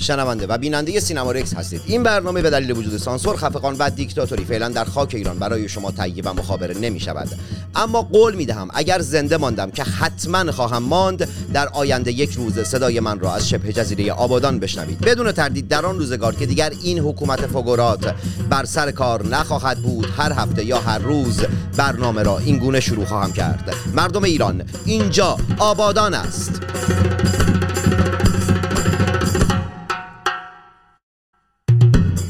شنونده 0.00 0.46
و 0.46 0.58
بیننده 0.58 1.00
سینما 1.00 1.32
رکس 1.32 1.54
هستید. 1.54 1.82
این 1.86 2.02
برنامه 2.02 2.42
به 2.42 2.50
دلیل 2.50 2.70
وجود 2.70 2.96
سانسور 2.96 3.36
خفقان 3.36 3.76
و 3.78 3.90
دیکتاتوری 3.90 4.44
فعلا 4.44 4.68
در 4.68 4.84
خاک 4.84 5.14
ایران 5.14 5.38
برای 5.38 5.68
شما 5.68 5.90
تهیه 5.90 6.22
و 6.24 6.34
مخابره 6.34 6.78
نمی 6.78 7.00
شود 7.00 7.28
اما 7.74 8.02
قول 8.02 8.34
می 8.34 8.46
دهم 8.46 8.68
اگر 8.74 9.00
زنده 9.00 9.36
ماندم 9.36 9.70
که 9.70 9.82
حتما 9.82 10.52
خواهم 10.52 10.82
ماند 10.82 11.28
در 11.52 11.68
آینده 11.68 12.12
یک 12.12 12.32
روز 12.32 12.58
صدای 12.58 13.00
من 13.00 13.20
را 13.20 13.34
از 13.34 13.48
شبه 13.48 13.72
جزیره 13.72 14.12
آبادان 14.12 14.58
بشنوید. 14.58 15.00
بدون 15.00 15.32
تردید 15.32 15.68
در 15.68 15.86
آن 15.86 15.98
روزگار 15.98 16.34
که 16.34 16.46
دیگر 16.46 16.72
این 16.82 16.98
حکومت 16.98 17.46
فگورات 17.46 18.14
بر 18.50 18.64
سر 18.64 18.90
کار 18.90 19.26
نخواهد 19.26 19.78
بود 19.78 20.06
هر 20.16 20.32
هفته 20.32 20.64
یا 20.64 20.78
هر 20.78 20.98
روز 20.98 21.40
برنامه 21.76 22.22
را 22.22 22.38
این 22.38 22.58
گونه 22.58 22.80
شروع 22.80 23.04
خواهم 23.04 23.32
کرد. 23.32 23.74
مردم 23.94 24.24
ایران 24.24 24.62
اینجا 24.84 25.36
آبادان 25.58 26.14
است. 26.14 26.60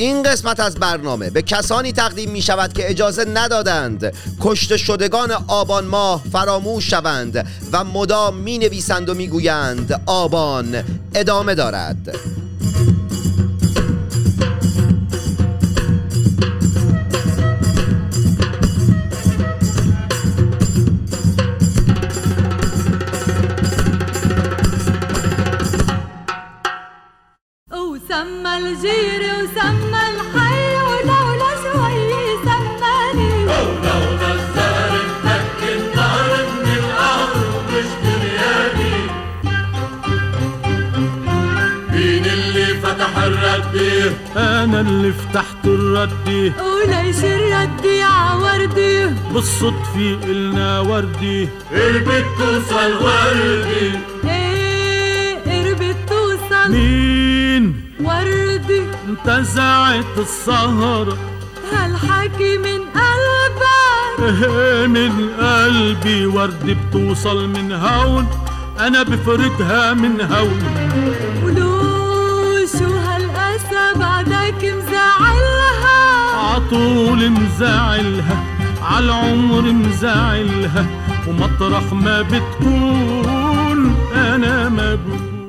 این 0.00 0.22
قسمت 0.22 0.60
از 0.60 0.74
برنامه 0.74 1.30
به 1.30 1.42
کسانی 1.42 1.92
تقدیم 1.92 2.30
می 2.30 2.42
شود 2.42 2.72
که 2.72 2.90
اجازه 2.90 3.24
ندادند. 3.24 4.12
کشته 4.40 4.76
شدگان 4.76 5.32
آبان 5.48 5.84
ماه 5.84 6.22
فراموش 6.32 6.90
شوند 6.90 7.46
و 7.72 7.84
مدام 7.84 8.36
می 8.36 8.58
نویسند 8.58 9.08
و 9.08 9.14
می 9.14 9.28
گویند 9.28 10.02
آبان 10.06 10.84
ادامه 11.14 11.54
دارد. 11.54 12.16
أنا 44.80 44.90
اللي 44.90 45.12
فتحت 45.12 45.64
الردي 45.64 46.52
وليش 46.60 47.24
الردي 47.24 48.02
عوردي 48.02 49.06
بالصدفة 49.34 50.16
قلنا 50.22 50.80
وردي 50.80 51.48
قربت 51.72 52.24
توصل 52.38 52.92
وردي 53.04 53.92
إيه 54.24 55.38
قربت 55.46 55.96
توصل. 56.08 56.72
مين؟ 56.72 57.82
وردي 58.00 58.82
انتزعت 59.08 60.04
السهرة 60.18 61.18
هالحكي 61.72 62.58
من 62.58 62.80
قلبك. 63.00 63.62
إيه 64.22 64.86
من 64.86 65.28
قلبي. 65.40 66.26
وردي 66.26 66.74
بتوصل 66.74 67.48
من 67.48 67.72
هون. 67.72 68.26
أنا 68.80 69.02
بفردها 69.02 69.94
من 69.94 70.20
هون. 70.20 70.60
عطول 76.70 77.30
مزعلها 77.30 78.44
عالعمر 78.82 79.72
مزعلها 79.72 80.86
ومطرح 81.28 81.92
ما 81.92 82.22
بتكون 82.22 83.94
أنا 84.14 84.68
ما 84.68 84.94
بكون 84.94 85.39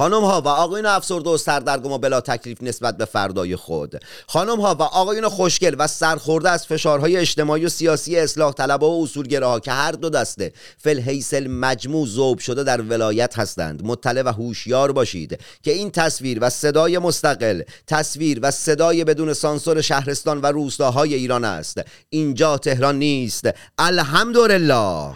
خانم 0.00 0.24
ها 0.24 0.40
و 0.40 0.48
آقایون 0.48 0.86
افسرده 0.86 1.30
و 1.30 1.36
سردرگم 1.36 1.92
و 1.92 1.98
بلا 1.98 2.20
تکلیف 2.20 2.62
نسبت 2.62 2.96
به 2.96 3.04
فردای 3.04 3.56
خود. 3.56 4.00
خانم 4.26 4.60
ها 4.60 4.74
و 4.74 4.82
آقایون 4.82 5.28
خوشگل 5.28 5.76
و 5.78 5.86
سرخورده 5.86 6.50
از 6.50 6.66
فشارهای 6.66 7.16
اجتماعی 7.16 7.64
و 7.64 7.68
سیاسی 7.68 8.16
اصلاح 8.16 8.52
طلبه 8.52 8.86
و 8.86 9.00
اصولگراها 9.02 9.60
که 9.60 9.72
هر 9.72 9.92
دو 9.92 10.10
دسته 10.10 10.52
فل 10.78 11.00
حیثل 11.00 11.46
مجموع 11.46 12.06
ذوب 12.06 12.38
شده 12.38 12.64
در 12.64 12.80
ولایت 12.80 13.38
هستند. 13.38 13.82
مطلع 13.84 14.22
و 14.22 14.28
هوشیار 14.28 14.92
باشید 14.92 15.40
که 15.62 15.72
این 15.72 15.90
تصویر 15.90 16.38
و 16.40 16.50
صدای 16.50 16.98
مستقل 16.98 17.62
تصویر 17.86 18.38
و 18.42 18.50
صدای 18.50 19.04
بدون 19.04 19.32
سانسور 19.32 19.80
شهرستان 19.80 20.40
و 20.40 20.46
روستاهای 20.46 21.14
ایران 21.14 21.44
است. 21.44 21.80
اینجا 22.10 22.58
تهران 22.58 22.98
نیست. 22.98 23.48
الحمدلله. 23.78 25.14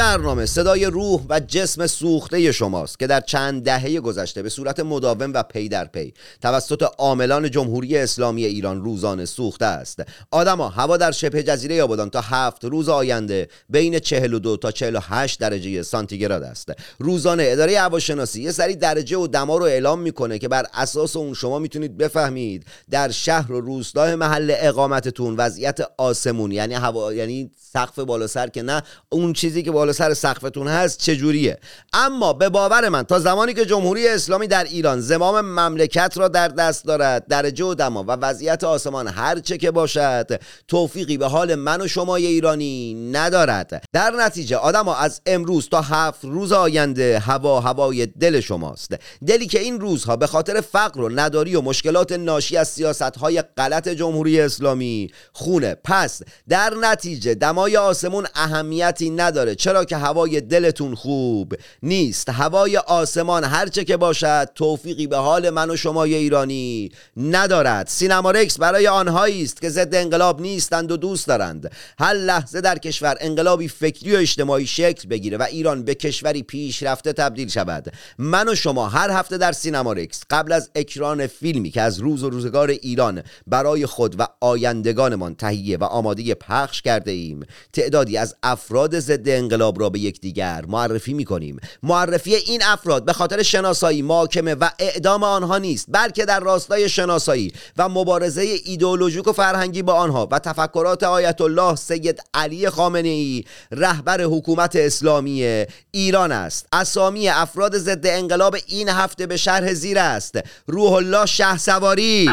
برنامه 0.00 0.46
صدای 0.46 0.86
روح 0.86 1.20
و 1.28 1.40
جسم 1.40 1.86
سوخته 1.86 2.52
شماست 2.52 2.98
که 2.98 3.06
در 3.06 3.20
چند 3.20 3.64
دهه 3.64 4.00
گذشته 4.00 4.42
به 4.42 4.48
صورت 4.48 4.80
مداوم 4.80 5.32
و 5.32 5.42
پی 5.42 5.68
در 5.68 5.84
پی 5.84 6.12
توسط 6.42 6.82
عاملان 6.98 7.50
جمهوری 7.50 7.98
اسلامی 7.98 8.44
ایران 8.44 8.84
روزانه 8.84 9.24
سوخته 9.24 9.64
است. 9.64 10.02
آدما 10.30 10.68
هوا 10.68 10.96
در 10.96 11.10
شبه 11.10 11.42
جزیره 11.42 11.82
آبادان 11.82 12.10
تا 12.10 12.20
هفت 12.20 12.64
روز 12.64 12.88
آینده 12.88 13.48
بین 13.68 13.98
42 13.98 14.56
تا 14.56 14.70
48 14.70 15.40
درجه 15.40 15.82
سانتیگراد 15.82 16.42
است. 16.42 16.72
روزانه 16.98 17.44
اداره 17.46 17.80
هواشناسی 17.80 18.42
یه 18.42 18.52
سری 18.52 18.76
درجه 18.76 19.16
و 19.16 19.26
دما 19.26 19.56
رو 19.56 19.64
اعلام 19.64 20.00
می‌کنه 20.00 20.38
که 20.38 20.48
بر 20.48 20.66
اساس 20.74 21.16
اون 21.16 21.34
شما 21.34 21.58
می‌تونید 21.58 21.96
بفهمید 21.96 22.64
در 22.90 23.10
شهر 23.10 23.52
و 23.52 23.60
روستای 23.60 24.14
محل 24.14 24.54
اقامتتون 24.56 25.36
وضعیت 25.36 25.78
آسمون 25.98 26.52
یعنی 26.52 26.74
هوا 26.74 27.14
یعنی 27.14 27.50
سقف 27.72 27.98
بالا 27.98 28.26
سر 28.26 28.46
که 28.46 28.62
نه 28.62 28.82
اون 29.08 29.32
چیزی 29.32 29.62
که 29.62 29.70
بالا 29.70 29.89
سر 29.92 30.14
سقفتون 30.14 30.68
هست 30.68 30.98
چجوریه؟ 30.98 31.58
اما 31.92 32.32
به 32.32 32.48
باور 32.48 32.88
من 32.88 33.02
تا 33.02 33.18
زمانی 33.18 33.54
که 33.54 33.64
جمهوری 33.64 34.08
اسلامی 34.08 34.46
در 34.46 34.64
ایران 34.64 35.00
زمام 35.00 35.40
مملکت 35.40 36.12
را 36.16 36.28
در 36.28 36.48
دست 36.48 36.84
دارد 36.84 37.26
درجه 37.26 37.64
و 37.64 37.74
دما 37.74 38.04
و 38.04 38.10
وضعیت 38.10 38.64
آسمان 38.64 39.08
هر 39.08 39.38
چه 39.38 39.58
که 39.58 39.70
باشد 39.70 40.40
توفیقی 40.68 41.16
به 41.16 41.26
حال 41.26 41.54
من 41.54 41.80
و 41.80 41.88
شمای 41.88 42.26
ایرانی 42.26 42.94
ندارد. 43.12 43.84
در 43.92 44.10
نتیجه 44.10 44.56
آدما 44.56 44.94
از 44.94 45.20
امروز 45.26 45.68
تا 45.68 45.80
هفت 45.80 46.24
روز 46.24 46.52
آینده 46.52 47.18
هوا 47.18 47.60
هوای 47.60 48.06
دل 48.06 48.40
شماست. 48.40 48.94
دلی 49.26 49.46
که 49.46 49.60
این 49.60 49.80
روزها 49.80 50.16
به 50.16 50.26
خاطر 50.26 50.60
فقر 50.60 51.00
و 51.00 51.08
نداری 51.08 51.56
و 51.56 51.60
مشکلات 51.60 52.12
ناشی 52.12 52.56
از 52.56 52.68
سیاست 52.68 53.02
های 53.02 53.42
غلط 53.42 53.88
جمهوری 53.88 54.40
اسلامی 54.40 55.10
خونه. 55.32 55.76
پس 55.84 56.22
در 56.48 56.74
نتیجه 56.80 57.34
دمای 57.34 57.76
آسمون 57.76 58.26
اهمیتی 58.34 59.10
نداره. 59.10 59.54
چرا 59.54 59.79
که 59.84 59.96
هوای 59.96 60.40
دلتون 60.40 60.94
خوب 60.94 61.54
نیست. 61.82 62.28
هوای 62.28 62.76
آسمان 62.76 63.44
هرچه 63.44 63.84
که 63.84 63.96
باشد 63.96 64.48
توفیقی 64.54 65.06
به 65.06 65.16
حال 65.16 65.50
من 65.50 65.70
و 65.70 65.76
شمای 65.76 66.14
ایرانی 66.14 66.90
ندارد. 67.16 67.86
سینما 67.86 68.30
رکس 68.30 68.58
برای 68.58 68.88
آنهایی 68.88 69.42
است 69.42 69.60
که 69.60 69.68
ضد 69.68 69.94
انقلاب 69.94 70.40
نیستند 70.40 70.92
و 70.92 70.96
دوست 70.96 71.26
دارند. 71.26 71.70
هر 71.98 72.14
لحظه 72.14 72.60
در 72.60 72.78
کشور 72.78 73.16
انقلابی 73.20 73.68
فکری 73.68 74.16
و 74.16 74.18
اجتماعی 74.18 74.66
شکل 74.66 75.08
بگیره 75.08 75.36
و 75.36 75.42
ایران 75.42 75.82
به 75.82 75.94
کشوری 75.94 76.42
پیشرفته 76.42 77.12
تبدیل 77.12 77.48
شود. 77.48 77.92
من 78.18 78.48
و 78.48 78.54
شما 78.54 78.88
هر 78.88 79.10
هفته 79.10 79.38
در 79.38 79.52
سینما 79.52 79.92
رکس 79.92 80.22
قبل 80.30 80.52
از 80.52 80.70
اکران 80.74 81.26
فیلمی 81.26 81.70
که 81.70 81.80
از 81.80 81.98
روز 81.98 82.22
و 82.22 82.30
روزگار 82.30 82.68
ایران 82.68 83.22
برای 83.46 83.86
خود 83.86 84.20
و 84.20 84.26
آیندگانمان 84.40 85.34
تهیه 85.34 85.76
و 85.76 85.84
آماده 85.84 86.34
پخش 86.34 86.82
کرده 86.82 87.10
ایم 87.10 87.40
تعدادی 87.72 88.16
از 88.16 88.36
افراد 88.42 88.98
ضد 88.98 89.28
انقلاب 89.28 89.69
انقلاب 89.70 89.80
را 89.80 89.90
به 89.90 89.98
یکدیگر 89.98 90.64
معرفی 90.68 91.14
می 91.14 91.24
کنیم 91.24 91.60
معرفی 91.82 92.34
این 92.34 92.62
افراد 92.62 93.04
به 93.04 93.12
خاطر 93.12 93.42
شناسایی 93.42 94.02
محاکمه 94.02 94.54
و 94.54 94.68
اعدام 94.78 95.22
آنها 95.22 95.58
نیست 95.58 95.86
بلکه 95.88 96.24
در 96.24 96.40
راستای 96.40 96.88
شناسایی 96.88 97.52
و 97.76 97.88
مبارزه 97.88 98.42
ایدئولوژیک 98.64 99.28
و 99.28 99.32
فرهنگی 99.32 99.82
با 99.82 99.94
آنها 99.94 100.28
و 100.30 100.38
تفکرات 100.38 101.02
آیت 101.02 101.40
الله 101.40 101.76
سید 101.76 102.20
علی 102.34 102.70
خامنه 102.70 103.08
ای 103.08 103.44
رهبر 103.70 104.22
حکومت 104.22 104.76
اسلامی 104.76 105.64
ایران 105.90 106.32
است. 106.32 106.66
اسامی 106.72 107.28
افراد 107.28 107.78
ضد 107.78 108.06
انقلاب 108.06 108.56
این 108.66 108.88
هفته 108.88 109.26
به 109.26 109.36
شرح 109.36 109.72
زیر 109.74 109.98
است. 109.98 110.38
روح 110.66 110.92
الله 110.92 111.26
شه 111.26 111.58
سواری. 111.58 112.30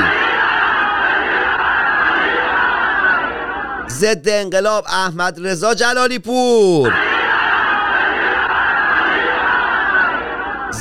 ضد 3.89 4.29
انقلاب 4.29 4.85
احمد 4.87 5.47
رضا 5.47 5.73
جلالی 5.73 6.19
پور 6.19 7.06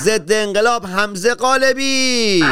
ضد 0.06 0.32
انقلاب 0.32 0.86
حمزه 0.86 1.34
قالبی. 1.34 2.44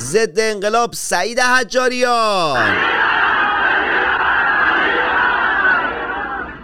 ضد 0.00 0.38
انقلاب 0.40 0.92
سعید 0.94 1.40
حجاریان. 1.40 2.76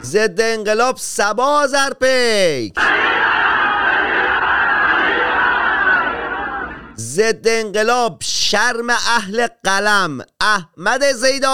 ضد 0.04 0.40
انقلاب 0.40 0.96
سبا 0.98 1.66
زرپیک 1.66 2.74
ضد 6.98 7.48
انقلاب 7.48 8.18
شرم 8.22 8.90
اهل 8.90 9.46
قلم 9.64 10.20
احمد 10.40 11.12
زید 11.12 11.44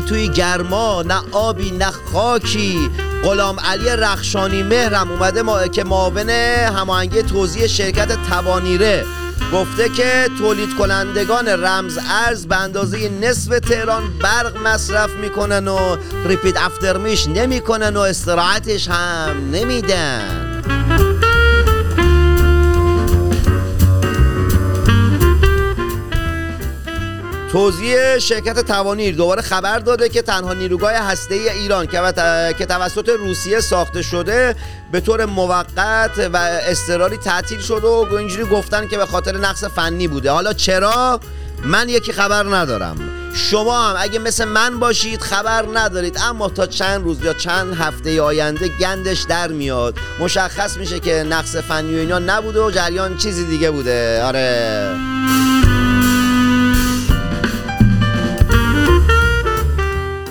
توی 0.00 0.28
گرما 0.28 1.02
نه 1.02 1.22
آبی 1.32 1.70
نه 1.70 1.90
خاکی. 2.12 2.90
غلام 3.24 3.60
علی 3.60 3.88
رخشانی 3.88 4.62
مهرم 4.62 5.10
اومده 5.10 5.42
ما... 5.42 5.68
که 5.68 5.84
معاون 5.84 6.30
هماهنگی 6.30 7.22
توزیع 7.22 7.66
شرکت 7.66 8.08
توانیره. 8.28 9.04
گفته 9.52 9.88
که 9.88 10.28
تولید 10.38 10.76
کنندگان 10.76 11.48
رمز 11.48 11.98
ارز 12.26 12.46
به 12.46 12.56
اندازه 12.56 13.08
نصف 13.08 13.58
تهران 13.58 14.02
برق 14.22 14.56
مصرف 14.66 15.10
می‌کنن 15.10 15.68
و 15.68 15.96
ریپیت 16.26 16.56
افترمیش 16.56 17.28
نمی‌کنن 17.28 17.96
و 17.96 18.00
استراحتش 18.00 18.88
هم 18.88 19.50
نمیدن. 19.52 20.49
توزیع 27.52 28.18
شرکت 28.18 28.60
توانیر 28.60 29.14
دوباره 29.14 29.42
خبر 29.42 29.78
داده 29.78 30.08
که 30.08 30.22
تنها 30.22 30.54
نیروگاه 30.54 30.92
هسته 30.92 31.34
ای 31.34 31.48
ایران 31.48 31.86
که 32.58 32.66
توسط 32.66 33.08
روسیه 33.08 33.60
ساخته 33.60 34.02
شده 34.02 34.56
به 34.92 35.00
طور 35.00 35.24
موقت 35.24 36.30
و 36.32 36.36
استرالی 36.36 37.16
تعطیل 37.16 37.60
شده 37.60 37.86
و 37.86 38.14
اینجوری 38.14 38.44
گفتن 38.44 38.88
که 38.88 38.96
به 38.96 39.06
خاطر 39.06 39.36
نقص 39.36 39.64
فنی 39.64 40.08
بوده. 40.08 40.30
حالا 40.30 40.52
چرا؟ 40.52 41.20
من 41.64 41.88
یکی 41.88 42.12
خبر 42.12 42.56
ندارم. 42.56 42.96
شما 43.34 43.88
هم 43.88 43.96
اگه 43.98 44.18
مثل 44.18 44.44
من 44.44 44.78
باشید 44.78 45.20
خبر 45.20 45.66
ندارید 45.74 46.18
اما 46.24 46.48
تا 46.48 46.66
چند 46.66 47.04
روز 47.04 47.22
یا 47.22 47.32
چند 47.32 47.74
هفته 47.74 48.22
آینده 48.22 48.68
گندش 48.68 49.22
در 49.22 49.48
میاد. 49.48 49.94
مشخص 50.20 50.76
میشه 50.76 51.00
که 51.00 51.22
نقص 51.22 51.56
فنی 51.56 51.94
و 51.94 51.98
اینا 51.98 52.18
نبوده 52.18 52.60
و 52.60 52.70
جریان 52.70 53.16
چیزی 53.16 53.44
دیگه 53.44 53.70
بوده. 53.70 54.22
آره. 54.24 55.59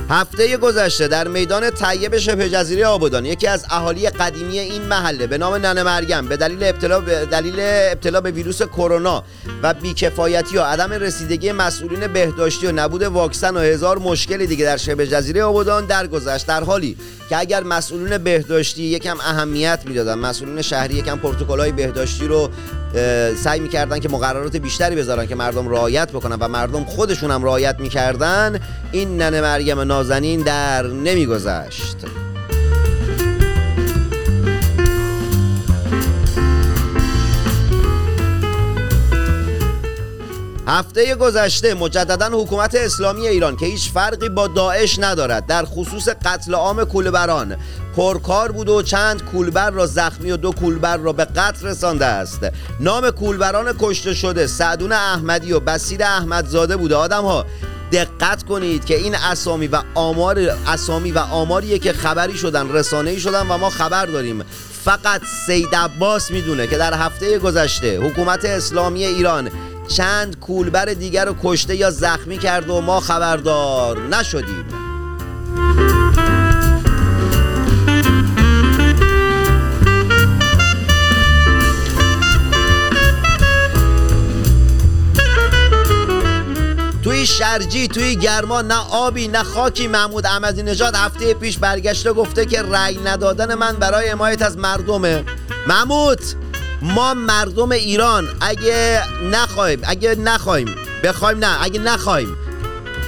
هفته 0.10 0.58
گذشته 0.58 1.08
در 1.08 1.28
میدان 1.28 1.70
طیب 1.70 2.18
شبه 2.18 2.50
جزیره 2.50 2.86
آبادان 2.86 3.26
یکی 3.26 3.48
از 3.48 3.66
اهالی 3.70 4.10
قدیمی 4.10 4.60
این 4.60 4.82
محله 4.82 5.28
به 5.28 5.38
نام 5.38 5.54
ننه 5.56 5.84
مریم 5.84 6.28
به 6.28 6.38
دلیل 6.38 6.64
ابتلا 6.64 7.00
به 7.00 7.26
دلیل 7.26 7.56
ابتلا 7.60 8.22
به 8.22 8.32
ویروس 8.32 8.62
کرونا 8.62 9.24
و 9.64 9.74
بیکفایتی 9.74 10.58
و 10.58 10.62
عدم 10.62 10.92
رسیدگی 10.92 11.52
مسئولین 11.52 12.08
بهداشتی 12.08 12.68
و 12.68 12.72
نبود 12.72 13.04
واکسن 13.04 13.58
و 13.58 13.60
هزار 13.60 13.98
مشکل 13.98 14.46
دیگه 14.46 14.66
در 14.66 14.78
شبه 14.78 15.08
جزیره 15.08 15.44
آبادان 15.44 15.86
درگذشت. 15.86 16.48
در 16.48 16.64
حالی 16.64 16.98
که 17.30 17.38
اگر 17.38 17.64
مسئولین 17.64 18.18
بهداشتی 18.18 18.84
یکم 18.84 19.18
اهمیت 19.20 19.80
می‌دادن 19.86 20.14
مسئولین 20.14 20.62
شهری 20.62 20.96
یکم 20.96 21.18
پروتکل‌های 21.18 21.72
بهداشتی 21.72 22.28
رو 22.28 22.50
سعی 23.44 23.60
می‌کردن 23.60 24.00
که 24.00 24.10
مقررات 24.10 24.56
بیشتری 24.56 24.96
بذارن 24.96 25.26
که 25.28 25.36
مردم 25.36 25.70
رعایت 25.70 26.12
بکنن 26.12 26.36
و 26.36 26.48
مردم 26.48 26.84
خودشون 26.84 27.32
هم 27.32 27.44
رعایت 27.44 27.80
می‌کردن 27.80 28.60
این 28.92 29.22
ننه 29.22 29.42
مریم 29.42 29.80
نازنین 30.00 30.42
در 30.42 30.88
نمیگذشت. 30.88 31.98
هفته 40.68 41.16
گذشته 41.16 41.74
مجددا 41.74 42.30
حکومت 42.30 42.76
اسلامی 42.76 43.28
ایران 43.28 43.56
که 43.56 43.66
هیچ 43.66 43.92
فرقی 43.92 44.30
با 44.30 44.48
داعش 44.48 45.00
ندارد 45.00 45.46
در 45.46 45.66
خصوص 45.66 46.10
قتل 46.10 46.54
عام 46.54 46.84
کولبران 46.84 47.58
پرکار 47.96 48.52
بود 48.52 48.70
و 48.70 48.82
چند 48.82 49.24
کولبر 49.26 49.70
را 49.70 49.86
زخمی 49.86 50.32
و 50.32 50.38
دو 50.38 50.52
کولبر 50.52 50.98
را 50.98 51.14
به 51.14 51.26
قتل 51.26 51.68
رسانده 51.68 52.06
است. 52.06 52.40
نام 52.80 53.12
کولبران 53.12 53.76
کشته 53.80 54.14
شده 54.14 54.48
سعدون 54.48 54.92
احمدی 54.92 55.54
و 55.54 55.60
بسیر 55.60 56.04
احمدزاده 56.04 56.78
بوده. 56.78 56.96
آدم 56.96 57.24
ها 57.24 57.46
دقت 57.92 58.44
کنید 58.44 58.86
که 58.86 58.96
این 58.96 59.16
اسامی 59.16 59.68
و 59.68 59.82
آمار 59.96 60.40
اسامی 60.68 61.12
و 61.12 61.20
آماریه 61.20 61.80
که 61.80 61.94
خبری 61.94 62.38
شدن 62.38 62.72
رسانه‌ای 62.72 63.20
شدن 63.20 63.48
و 63.48 63.58
ما 63.58 63.70
خبر 63.70 64.06
داریم. 64.06 64.44
فقط 64.84 65.22
سید 65.46 65.76
عباس 65.76 66.32
می‌دونه 66.32 66.68
که 66.68 66.78
در 66.78 66.94
هفته 66.94 67.40
گذشته 67.40 68.00
حکومت 68.00 68.46
اسلامی 68.46 69.06
ایران 69.06 69.50
چند 69.88 70.40
کولبر 70.40 70.86
دیگر 70.86 71.26
رو 71.26 71.36
کشته 71.44 71.76
یا 71.76 71.92
زخمی 71.92 72.38
کرد 72.38 72.70
و 72.70 72.82
ما 72.82 73.00
خبردار 73.00 74.00
نشدیم. 74.08 74.66
توی 87.10 87.26
شرجی 87.26 87.88
توی 87.88 88.16
گرما 88.16 88.62
نه 88.62 88.76
آبی 88.92 89.28
نه 89.28 89.44
خاکی. 89.44 89.88
محمود 89.88 90.26
احمدی 90.26 90.64
نژاد 90.64 90.96
هفته 90.96 91.34
پیش 91.34 91.58
برگشته 91.58 92.14
گفته 92.14 92.46
که 92.46 92.62
رأی 92.62 92.98
ندادن 92.98 93.56
من 93.56 93.76
برای 93.76 94.10
حمایت 94.10 94.42
از 94.42 94.58
مردمه. 94.58 95.24
محمود 95.68 96.20
ما 96.82 97.14
مردم 97.14 97.72
ایران 97.72 98.28
اگه 98.42 99.02
نخوایم 99.32 99.82
اگه 99.84 100.16
نخوایم 100.16 100.76
بخوایم 101.04 101.38
نه 101.38 101.64
اگه 101.64 101.80
نخوایم 101.80 102.38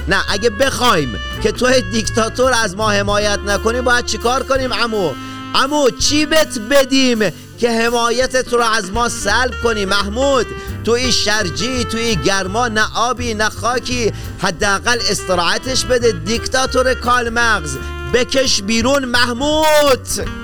نه 0.08 0.16
اگه 0.28 0.50
بخوایم 0.50 1.18
که 1.42 1.52
تو 1.52 1.80
دیکتاتور 1.92 2.52
از 2.64 2.76
ما 2.76 2.90
حمایت 2.90 3.38
نکنی 3.46 3.80
باید 3.80 4.04
چیکار 4.04 4.42
کنیم 4.42 4.72
امو 4.72 5.10
امو 5.54 5.90
چی 5.90 6.26
بت 6.26 6.58
بدیم؟ 6.70 7.18
که 7.62 7.70
حمایت 7.70 8.36
تو 8.36 8.56
رو 8.56 8.64
از 8.64 8.90
ما 8.90 9.08
سلب 9.08 9.54
کنی 9.62 9.84
محمود. 9.84 10.46
توی 10.84 11.12
شرجی 11.12 11.84
توی 11.84 12.16
گرما 12.16 12.68
نه 12.68 12.84
آبی 12.96 13.34
نه 13.34 13.48
خاکی. 13.48 14.12
حداقل 14.38 14.98
استراحتش 15.10 15.84
بده. 15.84 16.12
دیکتاتور 16.12 16.94
کال 16.94 17.28
مغز 17.28 17.76
بکش 18.14 18.62
بیرون 18.62 19.04
محمود. 19.04 20.41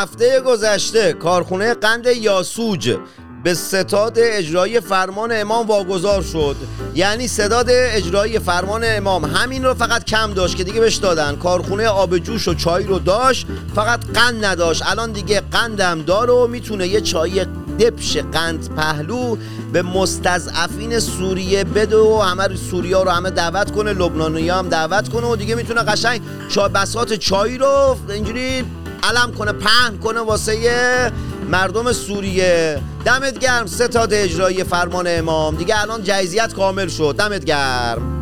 هفته 0.00 0.40
گذشته 0.40 1.12
کارخونه 1.12 1.74
قند 1.74 2.06
یاسوج 2.06 2.96
به 3.44 3.54
ستاد 3.54 4.12
اجرایی 4.16 4.80
فرمان 4.80 5.30
امام 5.32 5.66
واگذار 5.66 6.22
شد. 6.22 6.56
یعنی 6.94 7.28
ستاد 7.28 7.66
اجرایی 7.70 8.38
فرمان 8.38 8.84
امام. 8.84 9.24
همین 9.24 9.64
رو 9.64 9.74
فقط 9.74 10.04
کم 10.04 10.34
داشت 10.34 10.56
که 10.56 10.64
دیگه 10.64 10.80
بهش 10.80 10.96
دادن. 10.96 11.36
کارخونه 11.36 11.88
آب 11.88 12.18
جوش 12.18 12.48
و 12.48 12.54
چای 12.54 12.84
رو 12.84 12.98
داشت 12.98 13.46
فقط 13.74 14.04
قند 14.14 14.44
نداشت. 14.44 14.82
الان 14.86 15.12
دیگه 15.12 15.42
قندم 15.52 16.02
داره 16.02 16.32
و 16.32 16.46
می‌تونه 16.46 16.88
یه 16.88 17.00
چای 17.00 17.44
دبش 17.80 18.16
قند 18.16 18.74
پهلو 18.74 19.36
به 19.72 19.82
مستضعفین 19.82 20.98
سوریه 20.98 21.64
بده 21.64 21.96
و 21.96 22.20
همه 22.20 22.56
سوریه 22.70 22.96
رو 22.96 23.10
همه 23.10 23.30
دعوت 23.30 23.70
کنه 23.70 23.92
لبنانی 23.92 24.48
هم 24.48 24.68
دعوت 24.68 25.08
کنه 25.08 25.26
و 25.26 25.36
دیگه 25.36 25.54
می‌تونه 25.54 25.82
قشنگ 25.82 26.20
چای 26.48 26.68
بسات 26.68 27.12
چای 27.12 27.58
رو 27.58 27.96
اینجوری 28.08 28.64
علم 29.02 29.32
کنه 29.38 29.52
پهن 29.52 29.98
کنه 29.98 30.20
واسه 30.20 31.12
مردم 31.48 31.92
سوریه. 31.92 32.82
دمت 33.04 33.38
گرم 33.38 33.66
ستاد 33.66 34.14
اجرایی 34.14 34.64
فرمان 34.64 35.06
امام. 35.08 35.56
دیگه 35.56 35.80
الان 35.80 36.02
جایزیت 36.02 36.54
کامل 36.54 36.88
شد. 36.88 37.14
دمت 37.18 37.44
گرم. 37.44 38.19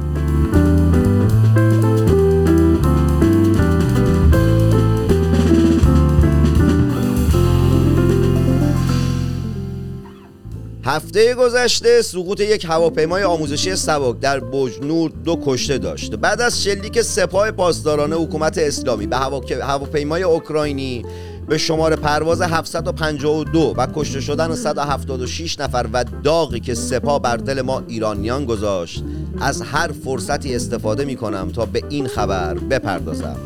هفته 10.88 11.34
گذشته 11.34 12.02
سقوط 12.02 12.40
یک 12.40 12.64
هواپیمای 12.64 13.22
آموزشی 13.22 13.76
سبک 13.76 14.20
در 14.20 14.40
بجنور 14.40 15.10
دو 15.24 15.38
کشته 15.44 15.78
داشت. 15.78 16.14
بعد 16.14 16.40
از 16.40 16.64
شلیک 16.64 17.02
سپاه 17.02 17.50
پاسداران 17.50 18.12
حکومت 18.12 18.58
اسلامی 18.58 19.06
به 19.06 19.16
هواپیمای 19.60 20.22
اوکراینی 20.22 21.04
به 21.48 21.58
شمار 21.58 21.96
پرواز 21.96 22.42
752 22.42 23.74
و 23.76 23.86
کشته 23.94 24.20
شدن 24.20 24.54
176 24.54 25.60
نفر 25.60 25.86
و 25.92 26.04
داغی 26.24 26.60
که 26.60 26.74
سپاه 26.74 27.22
بر 27.22 27.36
دل 27.36 27.62
ما 27.62 27.82
ایرانیان 27.88 28.44
گذاشت 28.44 29.04
از 29.40 29.62
هر 29.62 29.90
فرصتی 30.04 30.56
استفاده 30.56 31.04
می 31.04 31.16
کنم 31.16 31.50
تا 31.50 31.66
به 31.66 31.82
این 31.88 32.06
خبر 32.06 32.54
بپردازم. 32.54 33.36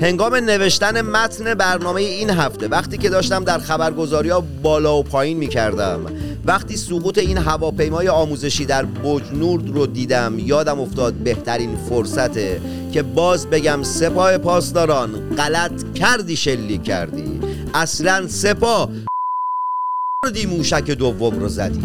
هنگام 0.00 0.34
نوشتن 0.34 1.00
متن 1.00 1.54
برنامه 1.54 2.00
این 2.00 2.30
هفته 2.30 2.68
وقتی 2.68 2.98
که 2.98 3.08
داشتم 3.08 3.44
در 3.44 3.58
خبرگزاری 3.58 4.28
ها 4.28 4.44
بالا 4.62 4.98
و 4.98 5.02
پایین 5.02 5.36
می 5.36 5.48
کردم 5.48 6.00
وقتی 6.44 6.76
سقوط 6.76 7.18
این 7.18 7.38
هواپیمای 7.38 8.08
آموزشی 8.08 8.64
در 8.64 8.84
بجنورد 8.84 9.68
رو 9.68 9.86
دیدم 9.86 10.38
یادم 10.38 10.80
افتاد 10.80 11.14
بهترین 11.14 11.76
فرصته 11.76 12.60
که 12.92 13.02
باز 13.02 13.46
بگم 13.46 13.82
سپاه 13.82 14.38
پاسداران 14.38 15.34
غلط 15.36 15.92
کردی 15.92 16.36
شلی 16.36 16.78
کردی. 16.78 17.40
اصلا 17.74 18.28
سپاه 18.28 18.90
دی 20.34 20.46
موشک 20.46 20.90
دوم 20.90 21.40
رو 21.40 21.48
زدی. 21.48 21.82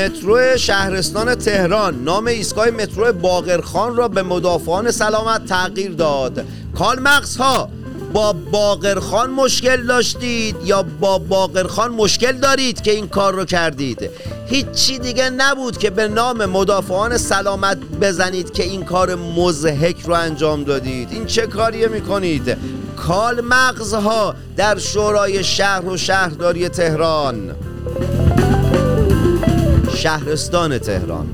مترو 0.00 0.56
شهرستان 0.56 1.34
تهران. 1.34 2.04
نام 2.04 2.26
ایستگاه 2.26 2.70
مترو 2.70 3.12
باقرخان 3.12 3.96
را 3.96 4.08
به 4.08 4.22
مدافعان 4.22 4.90
سلامت 4.90 5.46
تغییر 5.46 5.92
داد. 5.92 6.44
کالمغز 6.78 7.36
ها 7.36 7.68
با 8.12 8.32
باقرخان 8.32 9.30
مشکل 9.30 9.86
داشتید 9.86 10.56
یا 10.64 10.82
با 10.82 11.18
باقرخان 11.18 11.90
مشکل 11.92 12.32
دارید 12.32 12.82
که 12.82 12.90
این 12.90 13.08
کار 13.08 13.34
رو 13.34 13.44
کردید؟ 13.44 14.10
هیچی 14.46 14.98
دیگه 14.98 15.30
نبود 15.30 15.78
که 15.78 15.90
به 15.90 16.08
نام 16.08 16.44
مدافعان 16.44 17.16
سلامت 17.16 17.78
بزنید 18.00 18.52
که 18.52 18.62
این 18.62 18.84
کار 18.84 19.14
مزهک 19.14 20.00
رو 20.00 20.14
انجام 20.14 20.64
دادید. 20.64 21.08
این 21.12 21.26
چه 21.26 21.46
کاریه 21.46 21.88
می‌کنید؟ 21.88 22.56
کال 22.96 23.40
مغزها 23.40 24.34
در 24.56 24.78
شورای 24.78 25.44
شهر 25.44 25.84
و 25.84 25.96
شهرداری 25.96 26.68
تهران. 26.68 27.54
شهرستان 29.94 30.78
تهران. 30.78 31.26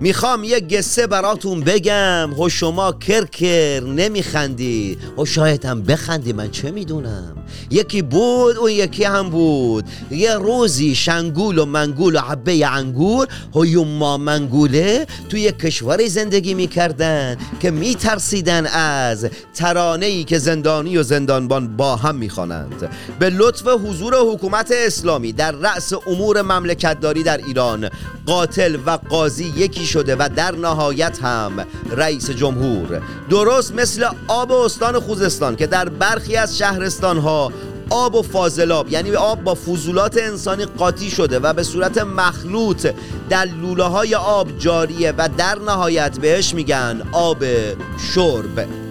می‌خوام 0.00 0.44
یه 0.44 0.60
گسه 0.60 1.06
براتون 1.06 1.60
بگم. 1.60 2.40
و 2.40 2.48
شما 2.48 2.92
کرکر 2.92 3.80
نمیخندی. 3.80 4.98
و 5.18 5.24
شاید 5.24 5.64
هم 5.64 5.82
بخندی 5.82 6.32
من 6.32 6.50
چه 6.50 6.70
می‌دونم؟ 6.70 7.41
یکی 7.70 8.02
بود 8.02 8.56
اون 8.56 8.70
یکی 8.70 9.04
هم 9.04 9.30
بود. 9.30 9.84
یه 10.10 10.34
روزی 10.34 10.94
شنگول 10.94 11.58
و 11.58 11.64
منگول 11.64 12.16
و 12.16 12.20
حبه 12.20 12.66
انگور 12.66 13.28
و 13.54 13.66
یوما 13.66 14.16
منگوله 14.16 15.06
توی 15.28 15.52
کشوری 15.52 16.08
زندگی 16.08 16.54
می‌کردن 16.54 17.36
که 17.60 17.70
میترسیدن 17.70 18.66
از 18.66 19.26
ترانه 19.54 20.06
ای 20.06 20.24
که 20.24 20.38
زندانی 20.38 20.98
و 20.98 21.02
زندانبان 21.02 21.76
با 21.76 21.96
هم 21.96 22.14
می‌خوانند. 22.14 22.90
به 23.18 23.30
لطف 23.30 23.68
حضور 23.68 24.14
حکومت 24.32 24.72
اسلامی 24.72 25.32
در 25.32 25.52
رأس 25.52 25.92
امور 26.06 26.42
مملکتداری 26.42 27.22
در 27.22 27.36
ایران 27.36 27.90
قاتل 28.26 28.76
و 28.86 28.90
قاضی 28.90 29.52
یکی 29.56 29.86
شده 29.86 30.16
و 30.16 30.28
در 30.36 30.54
نهایت 30.54 31.18
هم 31.22 31.66
رئیس 31.96 32.30
جمهور. 32.30 33.02
درست 33.30 33.74
مثل 33.74 34.06
آب 34.28 34.52
استان 34.52 35.00
خوزستان 35.00 35.56
که 35.56 35.66
در 35.66 35.88
برخی 35.88 36.36
از 36.36 36.58
شهرستان 36.58 37.18
ها 37.18 37.41
آب 37.90 38.14
و 38.14 38.22
فاضلاب 38.22 38.92
یعنی 38.92 39.14
آب 39.14 39.44
با 39.44 39.54
فضولات 39.54 40.18
انسانی 40.22 40.64
قاطی 40.64 41.10
شده 41.10 41.38
و 41.38 41.52
به 41.52 41.62
صورت 41.62 41.98
مخلوط 41.98 42.86
در 43.28 43.44
لوله 43.44 43.84
های 43.84 44.14
آب 44.14 44.58
جاریه 44.58 45.12
و 45.18 45.28
در 45.38 45.58
نهایت 45.58 46.18
بهش 46.18 46.54
میگن 46.54 47.02
آب 47.12 47.44
شرب. 48.14 48.81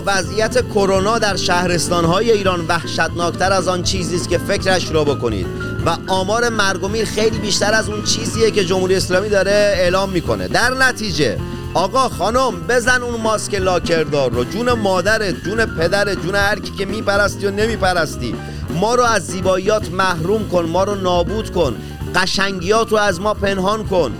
وضعیت 0.00 0.68
کرونا 0.68 1.18
در 1.18 1.36
شهرستانهای 1.36 2.30
ایران 2.30 2.66
وحشتناکتر 2.68 3.52
از 3.52 3.68
آن 3.68 3.82
چیزی 3.82 4.16
است 4.16 4.28
که 4.28 4.38
فکرش 4.38 4.90
را 4.90 5.04
بکنید. 5.04 5.46
و 5.86 5.96
آمار 6.08 6.48
مرگ 6.48 6.84
و 6.84 6.88
میر 6.88 7.04
خیلی 7.04 7.38
بیشتر 7.38 7.74
از 7.74 7.88
اون 7.88 8.02
چیزیه 8.02 8.50
که 8.50 8.64
جمهوری 8.64 8.94
اسلامی 8.94 9.28
داره 9.28 9.74
اعلام 9.76 10.10
می‌کنه. 10.10 10.48
در 10.48 10.74
نتیجه 10.74 11.38
آقا 11.74 12.08
خانم 12.08 12.60
بزن 12.68 13.02
اون 13.02 13.20
ماسک 13.20 13.54
لاکردار 13.54 14.30
رو. 14.30 14.44
جون 14.44 14.72
مادرت 14.72 15.44
جون 15.44 15.66
پدرت 15.66 16.22
جون 16.22 16.34
هر 16.34 16.58
کی 16.58 16.72
که 16.78 16.84
میپرستی 16.86 17.46
و 17.46 17.50
نمیپرستی. 17.50 18.34
ما 18.80 18.94
رو 18.94 19.02
از 19.02 19.26
زیباییات 19.26 19.90
محروم 19.90 20.48
کن 20.48 20.64
ما 20.64 20.84
رو 20.84 20.94
نابود 20.94 21.52
کن. 21.52 21.76
قشنگیات 22.14 22.90
رو 22.92 22.98
از 22.98 23.20
ما 23.20 23.34
پنهان 23.34 23.84
کن. 23.84 24.12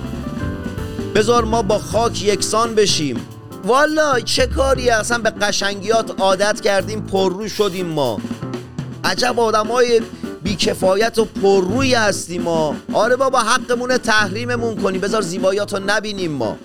بذار 1.14 1.44
ما 1.44 1.62
با 1.62 1.78
خاک 1.78 2.22
یکسان 2.22 2.74
بشیم. 2.74 3.16
والا 3.64 4.20
چه 4.20 4.46
کاری 4.46 4.90
اصلا 4.90 5.18
به 5.18 5.30
قشنگیات 5.30 6.20
عادت 6.20 6.60
کردیم 6.60 7.00
پررو 7.00 7.48
شدیم 7.48 7.86
ما. 7.86 8.20
عجب 9.04 9.40
آدم 9.40 9.66
های 9.66 10.00
بیکفایت 10.42 11.18
و 11.18 11.24
پرروی 11.24 11.94
هستیم 11.94 12.42
ما. 12.42 12.76
آره 12.92 13.16
بابا 13.16 13.38
حقمون 13.38 13.98
تحریممون 13.98 14.76
کنی 14.76 14.98
بذار 14.98 15.22
زیبایات 15.22 15.74
رو 15.74 15.80
نبینیم 15.86 16.32
ما. 16.32 16.56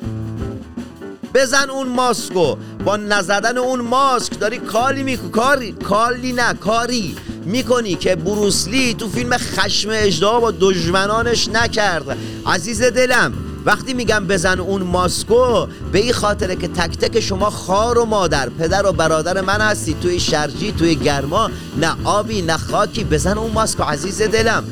بزن 1.34 1.70
اون 1.70 1.88
ماسکو 1.88 2.56
با 2.86 2.98
نزدن 2.98 3.58
اون 3.58 3.82
ماسک 3.82 4.40
داری 4.40 4.58
کالی 4.58 5.04
می‌کنی. 5.04 5.30
کاری 5.32 5.72
کالی 5.72 6.34
نه 6.34 6.54
کاری 6.54 7.16
می‌کنی 7.46 7.96
که 7.96 8.16
بروسلی 8.16 8.94
تو 8.94 9.10
فیلم 9.10 9.38
خشم 9.38 9.90
اجدا 9.92 10.40
با 10.40 10.52
دشمنانش 10.52 11.48
نکرد. 11.48 12.18
عزیز 12.46 12.84
دلم 12.84 13.34
وقتی 13.68 13.94
میگم 13.94 14.28
بزن 14.28 14.60
اون 14.60 14.84
ماسکو 14.84 15.68
به 15.92 16.00
این 16.00 16.14
خاطره 16.14 16.56
که 16.56 16.68
تک 16.68 16.98
تک 16.98 17.20
شما 17.20 17.50
خار 17.50 17.98
و 17.98 18.06
مادر 18.06 18.50
پدر 18.50 18.86
و 18.86 18.92
برادر 18.92 19.42
من 19.42 19.62
هستی. 19.62 19.96
توی 20.02 20.20
شرجی 20.20 20.72
توی 20.72 20.96
گرما 20.96 21.50
نه 21.78 21.96
آبی 22.04 22.42
نه 22.42 22.58
خاکی. 22.58 23.04
بزن 23.04 23.38
اون 23.38 23.52
ماسکو 23.52 23.84
عزیز 23.84 24.22
دلم. 24.22 24.64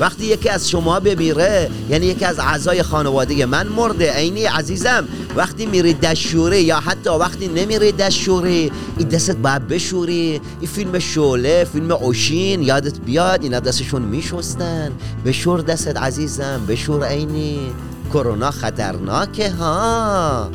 وقتی 0.00 0.24
یکی 0.24 0.48
از 0.48 0.70
شما 0.70 1.00
بمیره 1.00 1.70
یعنی 1.90 2.06
یکی 2.06 2.24
از 2.24 2.38
اعضای 2.38 2.82
خانواده 2.82 3.46
من 3.46 3.66
مرده. 3.66 4.12
عینی 4.12 4.44
عزیزم 4.44 5.08
وقتی 5.36 5.66
میری 5.66 5.94
دشوری 5.94 6.62
یا 6.62 6.80
حتی 6.80 7.10
وقتی 7.10 7.48
نمیری 7.48 7.92
دشوری 7.92 8.72
این 8.98 9.08
دستت 9.08 9.36
باید 9.36 9.68
بشوری. 9.68 10.40
این 10.60 10.70
فیلم 10.70 10.98
شوله 10.98 11.66
فیلم 11.72 11.90
اوشین 11.90 12.62
یادت 12.62 13.00
بیاد 13.00 13.42
اینا 13.42 13.60
دستشون 13.60 14.02
میشستن. 14.02 14.92
بشور 15.24 15.60
دستت 15.60 15.96
عزیزم 15.96 16.66
بشور 16.68 17.06
عینی. 17.06 17.72
کرونا 18.12 18.50
خطرناکه 18.50 19.50
ها؟ 19.50 20.50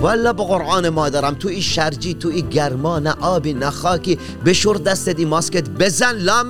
والا 0.00 0.32
به 0.32 0.44
قرآن 0.44 0.88
مادرم 0.88 1.34
تو 1.34 1.48
این 1.48 1.60
شرجی 1.60 2.14
تو 2.14 2.28
این 2.28 2.48
گرما 2.48 2.98
نه 2.98 3.14
آبی 3.20 3.54
نه 3.54 3.70
خاکی. 3.70 4.18
بشور 4.46 4.76
دستت 4.76 5.18
این 5.18 5.28
ماسکت 5.28 5.68
بزن 5.70 6.12
لا 6.12 6.42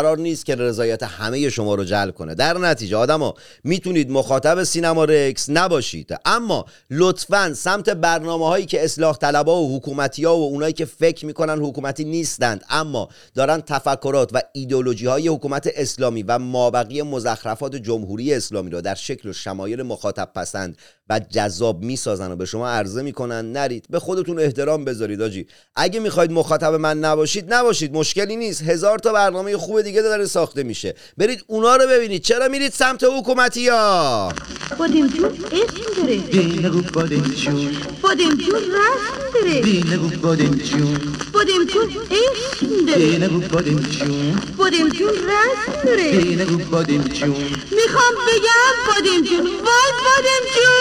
قرار 0.00 0.18
نیست 0.18 0.46
که 0.46 0.54
رضایت 0.54 1.02
همه 1.02 1.48
شما 1.50 1.74
رو 1.74 1.84
جلب 1.84 2.14
کنه. 2.14 2.34
در 2.34 2.58
نتیجه 2.58 2.96
آدما 2.96 3.34
می‌تونید 3.64 4.10
مخاطب 4.10 4.64
سینما 4.64 5.04
رکس 5.04 5.50
نباشید. 5.50 6.16
اما 6.24 6.64
لطفا 6.90 7.54
سمت 7.54 7.90
برنامه 7.90 8.46
هایی 8.46 8.66
که 8.66 8.84
اصلاح 8.84 9.16
طلبا 9.16 9.62
و 9.62 9.76
حکومتی 9.76 10.24
ها 10.24 10.36
و 10.36 10.42
اونایی 10.42 10.72
که 10.72 10.84
فکر 10.84 11.26
می‌کنن 11.26 11.58
حکومتی 11.58 12.04
نیستند 12.04 12.64
اما 12.70 13.08
دارن 13.34 13.60
تفکرات 13.60 14.30
و 14.32 14.42
ایدولوژی 14.52 15.06
های 15.06 15.28
حکومت 15.28 15.70
اسلامی 15.74 16.22
و 16.22 16.38
مابقی 16.38 17.02
مزخرفات 17.02 17.76
جمهوری 17.76 18.34
اسلامی 18.34 18.70
رو 18.70 18.80
در 18.80 18.94
شکل 18.94 19.28
و 19.28 19.32
شمایل 19.32 19.82
مخاطب 19.82 20.30
پسند 20.34 20.76
و 21.10 21.20
جذاب 21.30 21.82
می‌سازن 21.82 22.32
و 22.32 22.36
به 22.36 22.44
شما 22.44 22.68
عرضه 22.68 23.02
می‌کنن 23.02 23.52
نرید 23.52 23.84
به 23.90 23.98
خودتون 23.98 24.38
احترام 24.38 24.84
بذارید 24.84 25.22
آجی. 25.22 25.46
اگه 25.76 26.00
می‌خواید 26.00 26.32
مخاطب 26.32 26.74
من 26.74 26.98
نباشید 26.98 27.54
نباشید 27.54 27.94
مشکلی 27.94 28.36
نیست. 28.36 28.62
هزار 28.62 28.98
تا 28.98 29.12
برنامه 29.12 29.56
خوب 29.56 29.82
دیگه 29.82 30.02
داره 30.02 30.26
ساخته 30.26 30.62
میشه. 30.62 30.94
برید 31.16 31.44
اونا 31.46 31.76
رو 31.76 31.86
ببینید. 31.86 32.22
چرا 32.22 32.48
میرید 32.48 32.72
سمت 32.72 33.04
حکومتی 33.04 33.68
ها؟ 33.68 34.32
بادمجون 34.78 35.24
اسم 35.52 36.02
داره 36.02 36.16
دی 36.16 36.60
نگو 36.62 36.82
بادمجون 36.92 37.76
بادمجون 38.02 38.54
رسم 38.54 39.30
داره 39.34 39.60
دی 39.60 39.84
نگو 39.92 40.08
بادمجون 40.08 40.98
اسم 41.34 42.68
دی 42.68 42.84
داره 42.86 43.18
نگو 43.24 43.40
بادمجون 43.40 44.38
بادمجون 44.56 45.08
رسم 45.08 45.84
داره 45.84 46.10
دی 46.10 46.36
نگو 46.36 46.56
بادمجون 46.56 47.36
می‌خوام 47.70 48.14
بگم 48.28 48.74
بادمجون 48.86 49.46
وای 49.46 49.92
بادمجون 50.04 50.74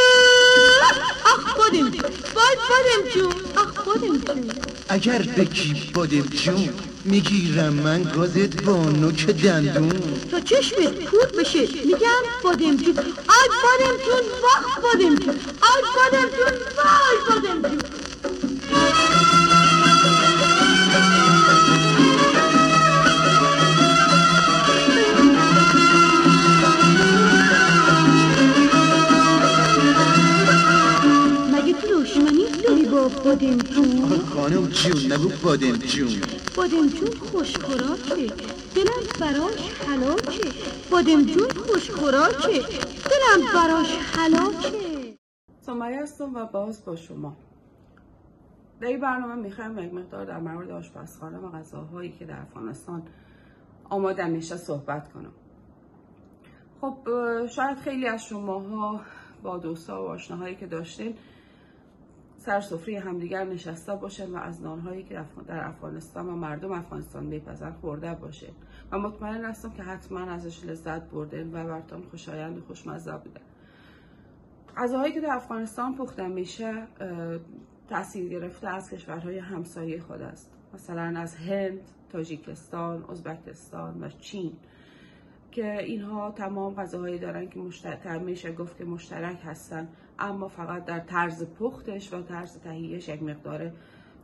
آخ 1.26 1.58
بادمجون 1.58 2.12
وای 2.36 2.56
بادمجون 2.70 3.34
آخ 3.56 3.86
بادمجون 3.86 4.52
اگر 4.90 5.22
بگی 5.38 5.92
بادمجون 5.94 6.70
می‌گیرم 7.06 7.74
من 7.74 8.04
گازت 8.04 8.64
با 8.64 8.84
نوک 8.84 9.26
دندون 9.26 9.92
تا 10.32 10.40
چشمت 10.40 11.06
کور 11.06 11.26
بشه 11.40 11.60
میگم 11.60 12.22
بادمجون 12.44 12.98
آی 13.38 13.48
بادمجون 13.64 14.24
واخ 14.44 14.80
بادمجون 14.84 15.36
آی 15.62 15.82
بادمجون 15.96 16.54
وای 16.78 17.18
بادمجون 17.30 17.80
داری 33.00 33.10
با 33.10 33.24
بادمجون 33.24 34.04
آخه 34.04 34.18
خانم 34.18 34.68
جون 34.68 35.12
نگو 35.12 35.30
بادمجون 35.44 36.22
بادمجون 36.56 37.16
خوشخوراکه. 37.32 38.28
دلم 38.76 39.04
براش 39.20 39.74
حلاکه. 39.88 40.52
بادمجون 40.92 41.50
خوشخوراکه. 41.50 42.62
دلم 43.10 43.54
براش 43.54 43.98
حلاکه. 43.98 45.18
سمیه 45.62 46.02
هستم 46.02 46.36
و 46.36 46.46
باز 46.46 46.86
با 46.86 46.96
شما. 46.96 47.38
در 48.82 48.88
این 48.88 49.00
برنامه 49.00 49.36
می‌خوایم 49.36 49.80
یک 49.80 49.94
مقدار 49.94 50.26
در 50.26 50.40
مورد 50.40 50.72
آشپزخانه 50.72 51.38
و 51.38 51.52
غذاهایی 51.52 52.12
که 52.12 52.26
در 52.26 52.42
افغانستان 52.42 53.04
آماده 53.90 54.26
میشه 54.26 54.58
صحبت 54.58 55.14
کنم. 55.14 55.32
خب 56.82 56.98
شاید 57.48 57.78
خیلی 57.78 58.08
از 58.08 58.26
شماها 58.26 59.02
با 59.44 59.58
دوستا 59.58 60.04
و 60.04 60.08
آشناهایی 60.08 60.56
که 60.56 60.68
داشتین 60.68 61.16
سر 62.50 62.62
سفره 62.62 63.00
همدیگر 63.00 63.44
نشسته 63.44 63.96
باشن 63.96 64.32
و 64.32 64.38
از 64.38 64.62
نانهایی 64.62 65.04
که 65.04 65.26
در 65.48 65.68
افغانستان 65.68 66.30
و 66.30 66.36
مردم 66.36 66.72
افغانستان 66.72 67.24
میپزن 67.24 67.72
خورده 67.72 68.14
باشین 68.14 68.54
و 68.92 69.00
مطمئن 69.00 69.46
هستم 69.46 69.70
که 69.70 69.84
حتما 69.84 70.20
ازش 70.20 70.66
لذت 70.66 71.02
بردین 71.02 71.48
و 71.48 71.52
براتون 71.52 72.02
خوشایند 72.02 72.58
و 72.58 72.62
خوشمزه 72.62 73.12
بوده. 73.12 73.40
غذاهایی 74.78 75.14
که 75.14 75.22
در 75.22 75.32
افغانستان 75.32 75.96
پخته 75.96 76.28
میشه 76.28 76.88
تاثیر 77.90 78.30
گرفته 78.30 78.68
از 78.68 78.90
کشورهای 78.90 79.38
همسایه 79.38 80.00
خود 80.02 80.22
است. 80.22 80.52
مثلا 80.74 81.20
از 81.20 81.36
هند، 81.36 81.80
تاجیکستان، 82.10 83.06
ازبکستان 83.10 84.04
و 84.04 84.10
چین. 84.10 84.54
که 85.52 85.80
اینها 85.80 86.32
تمام 86.32 86.76
غذاهایی 86.76 87.20
دارن 87.20 87.50
که 87.50 87.60
مشترک 87.60 88.08
میشه 88.08 88.52
گفت 88.52 88.78
که 88.78 88.86
مشترک 88.86 89.42
هستن. 89.44 89.88
اما 90.20 90.48
فقط 90.48 90.86
در 90.86 91.00
طرز 91.00 91.46
پختش 91.46 92.14
و 92.14 92.22
طرز 92.22 92.60
تهیهش 92.60 93.10
یک 93.10 93.24
مقدار 93.24 93.72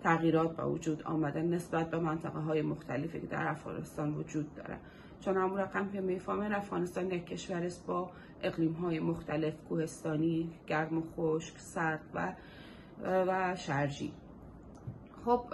تغییرات 0.03 0.55
به 0.55 0.65
وجود 0.65 1.03
آمده 1.03 1.41
نسبت 1.41 1.89
به 1.89 1.99
منطقه 1.99 2.39
های 2.39 2.61
مختلفی 2.61 3.21
که 3.21 3.27
در 3.27 3.47
افغانستان 3.47 4.13
وجود 4.13 4.55
داره. 4.55 4.77
چون 5.21 5.38
همون 5.38 5.57
رقم 5.57 5.89
که 5.89 6.01
می‌فهمن 6.01 6.53
افغانستان 6.53 7.11
یک 7.11 7.25
کشور 7.25 7.63
است 7.63 7.85
با 7.85 8.11
اقلیم 8.43 8.73
های 8.73 8.99
مختلف 8.99 9.53
کوهستانی 9.69 10.51
گرم 10.67 10.97
و 10.97 11.01
خشک 11.15 11.59
سرد 11.59 12.01
و 12.13 12.33
و 13.03 13.55
شرجی. 13.55 14.13
خب 15.25 15.45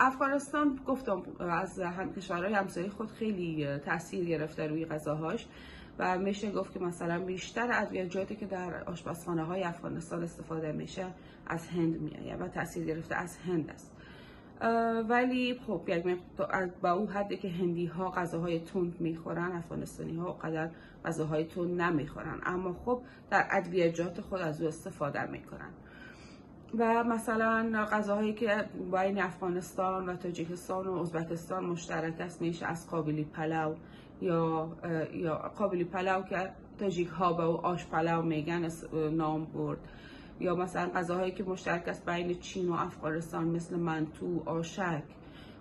افغانستان 0.00 0.80
گفتم 0.86 1.22
از 1.40 1.80
هم 1.80 2.12
کشورهای 2.12 2.54
همسایه 2.54 2.90
خود 2.90 3.10
خیلی 3.10 3.78
تاثیر 3.78 4.24
گرفته 4.24 4.66
روی 4.66 4.86
غذاهاش 4.86 5.46
و 5.98 6.18
میشه 6.18 6.50
گفت 6.50 6.72
که 6.72 6.80
مثلا 6.80 7.24
بیشتر 7.24 7.68
ادویجاتی 7.72 8.36
که 8.36 8.46
در 8.46 8.84
آشپزخانه 8.84 9.42
های 9.42 9.62
افغانستان 9.62 10.22
استفاده 10.22 10.72
میشه 10.72 11.06
از 11.46 11.68
هند 11.68 12.00
میآید 12.00 12.40
و 12.40 12.48
تاثیر 12.48 12.84
گرفته 12.84 13.14
از 13.14 13.36
هند 13.36 13.70
است. 13.70 13.92
ولی 15.08 15.60
خب 15.66 15.82
یک 15.86 16.18
با 16.82 16.90
اون 16.90 17.08
حدی 17.08 17.36
که 17.36 17.48
هندی 17.48 17.86
ها 17.86 18.10
غذاهای 18.10 18.60
تند 18.60 19.00
می‌خورن 19.00 19.52
افغانستانی 19.52 20.16
ها 20.16 20.32
قدر 20.32 20.70
غذاهای 21.04 21.44
تند 21.44 21.80
نمی‌خورن. 21.80 22.40
اما 22.46 22.72
خب 22.72 23.02
در 23.30 23.46
ادویجات 23.50 24.20
خود 24.20 24.40
از 24.40 24.62
او 24.62 24.68
استفاده 24.68 25.30
می‌کنن. 25.30 25.70
و 26.78 27.04
مثلا 27.04 27.86
غذاهایی 27.92 28.32
که 28.32 28.64
بین 28.92 29.22
افغانستان 29.22 30.08
و 30.08 30.16
تاجیکستان 30.16 30.86
و 30.86 31.00
ازبکستان 31.00 31.64
مشترک 31.64 32.20
است 32.20 32.42
میشه 32.42 32.66
از 32.66 32.90
قابلی 32.90 33.24
پلو 33.24 33.74
یا 34.20 34.68
یا 35.14 35.34
قابلی 35.34 35.84
پلو 35.84 36.22
که 36.22 36.50
تاجیک 36.78 37.08
ها 37.08 37.32
به 37.32 37.42
او 37.42 37.66
آش 37.66 37.86
پلو 37.86 38.22
میگن 38.22 38.68
نام 39.12 39.44
برد. 39.44 39.78
یا 40.40 40.54
مثلا 40.54 40.90
غذاهایی 40.94 41.32
که 41.32 41.44
مشترک 41.44 41.88
است 41.88 42.06
بین 42.06 42.38
چین 42.38 42.68
و 42.68 42.72
افغانستان 42.72 43.44
مثل 43.44 43.76
منتو 43.76 44.42
آشک. 44.46 45.02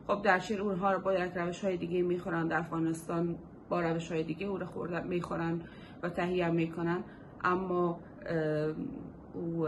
خب 0.08 0.22
در 0.22 0.40
چین 0.40 0.60
اونها 0.60 0.92
رو 0.92 1.00
با 1.00 1.14
یک 1.14 1.32
روش 1.36 1.66
های 1.66 1.78
دیگه 1.78 2.02
می‌خورن 2.02 2.48
در 2.48 2.60
افغانستان 2.60 3.36
با 3.70 3.82
روش 3.82 4.12
های 4.12 4.24
دیگه 4.24 4.48
او 4.48 4.58
رو 4.58 5.04
می‌خورن 5.04 5.62
و 6.04 6.10
تهیه 6.10 6.50
می‌کنن. 6.50 7.04
اما 7.44 8.00
او 9.34 9.68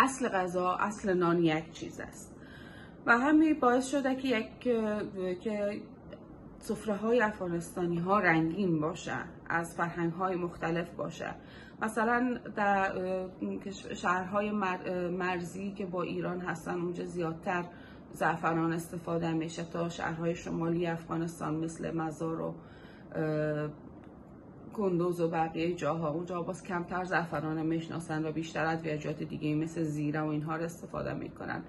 اصل 0.00 0.28
غذا 0.28 0.70
اصل 0.70 1.14
نان 1.14 1.38
یک 1.38 1.72
چیز 1.72 2.00
است. 2.00 2.34
و 3.06 3.18
همین 3.18 3.60
باعث 3.60 3.86
شده 3.86 4.14
که 4.14 4.28
یک 4.28 4.60
که 5.40 5.80
سفره 6.58 6.96
های 6.96 7.20
افغانستانی 7.20 7.98
ها 7.98 8.18
رنگین 8.18 8.80
باشه 8.80 9.16
از 9.48 9.74
فرهنگ 9.76 10.12
های 10.12 10.36
مختلف 10.36 10.90
باشه 10.90 11.34
مثلا 11.82 12.38
در 12.56 12.92
شهرهای 13.94 14.50
مرزی 15.10 15.72
که 15.72 15.86
با 15.86 16.02
ایران 16.02 16.40
هستن 16.40 16.80
اونجا 16.80 17.04
زیادتر 17.04 17.64
زعفران 18.12 18.72
استفاده 18.72 19.32
میشه 19.32 19.64
تا 19.64 19.88
شهرهای 19.88 20.34
شمالی 20.34 20.86
افغانستان 20.86 21.54
مثل 21.54 21.96
مزار 21.96 22.40
و 22.40 22.54
کندوز 24.72 25.20
و 25.20 25.28
بقیه 25.28 25.74
جاها. 25.74 26.10
اونجا 26.10 26.42
باز 26.42 26.62
کمتر 26.62 27.04
زعفران 27.04 27.66
می‌شناسن 27.66 28.26
و 28.26 28.32
بیشتر 28.32 28.64
از 28.64 28.82
ویجات 28.82 29.22
دیگه 29.22 29.54
مثل 29.54 29.82
زیره 29.82 30.20
و 30.20 30.26
اینها 30.26 30.56
رو 30.56 30.62
استفاده 30.62 31.14
می‌کنن. 31.14 31.62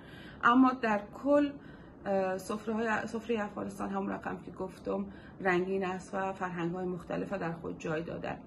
اما 0.44 0.72
در 0.82 1.02
کل 1.24 1.50
سفره, 2.38 3.06
سفره 3.06 3.44
افغانستان 3.44 3.90
همون 3.90 4.10
رقم 4.10 4.38
که 4.46 4.52
گفتم 4.52 5.06
رنگین 5.42 5.86
است 5.86 6.16
و 6.16 6.34
فرهنگ 6.34 6.72
های 6.72 6.86
مختلف 6.86 7.34
در 7.34 7.52
خود 7.52 7.80
جای 7.80 8.04
داده 8.04 8.38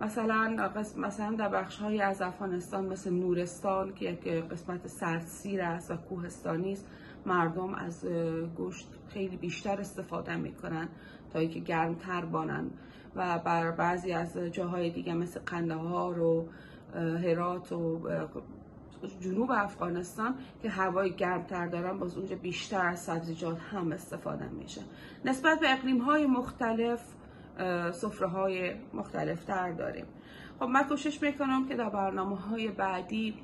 مثلا 0.00 0.70
مثلا 0.96 1.36
در 1.36 1.48
بخش 1.48 1.76
های 1.76 2.00
از 2.00 2.22
افغانستان 2.22 2.84
مثل 2.84 3.10
نورستان 3.10 3.94
که 3.94 4.10
یک 4.10 4.28
قسمت 4.28 4.86
سردسیر 4.86 5.62
است 5.62 5.90
و 5.90 5.96
کوهستانی 5.96 6.72
است 6.72 6.86
مردم 7.26 7.74
از 7.74 8.06
گوشت 8.56 8.88
خیلی 9.08 9.36
بیشتر 9.36 9.80
استفاده 9.80 10.36
می‌کنن. 10.36 10.88
تا 11.32 11.38
اینکه 11.38 11.60
گرمتر 11.60 12.24
بانن. 12.24 12.70
و 13.16 13.38
بر 13.38 13.70
بعضی 13.70 14.12
از 14.12 14.36
جاهای 14.38 14.90
دیگه 14.90 15.14
مثل 15.14 15.40
قندهار 15.46 16.20
و 16.20 16.48
هرات 16.94 17.72
و 17.72 18.08
جنوب 19.20 19.50
افغانستان 19.50 20.34
که 20.62 20.68
هوای 20.68 21.12
گرمتر 21.16 21.66
دارن 21.66 21.98
باز 21.98 22.18
اونجا 22.18 22.36
بیشتر 22.36 22.86
از 22.86 23.00
سبزیجات 23.00 23.58
هم 23.60 23.92
استفاده 23.92 24.48
میشه. 24.48 24.80
نسبت 25.24 25.60
به 25.60 25.72
اقلیم 25.72 25.98
های 25.98 26.26
مختلف 26.26 27.00
سفره 27.92 28.28
های 28.28 28.74
مختلف 28.94 29.44
تر 29.44 29.72
داریم. 29.72 30.06
خب 30.58 30.64
من 30.64 30.82
کوشش 30.82 31.22
می‌کنم 31.22 31.68
که 31.68 31.76
در 31.76 31.88
برنامه 31.88 32.36
های 32.36 32.68
بعدی 32.68 33.34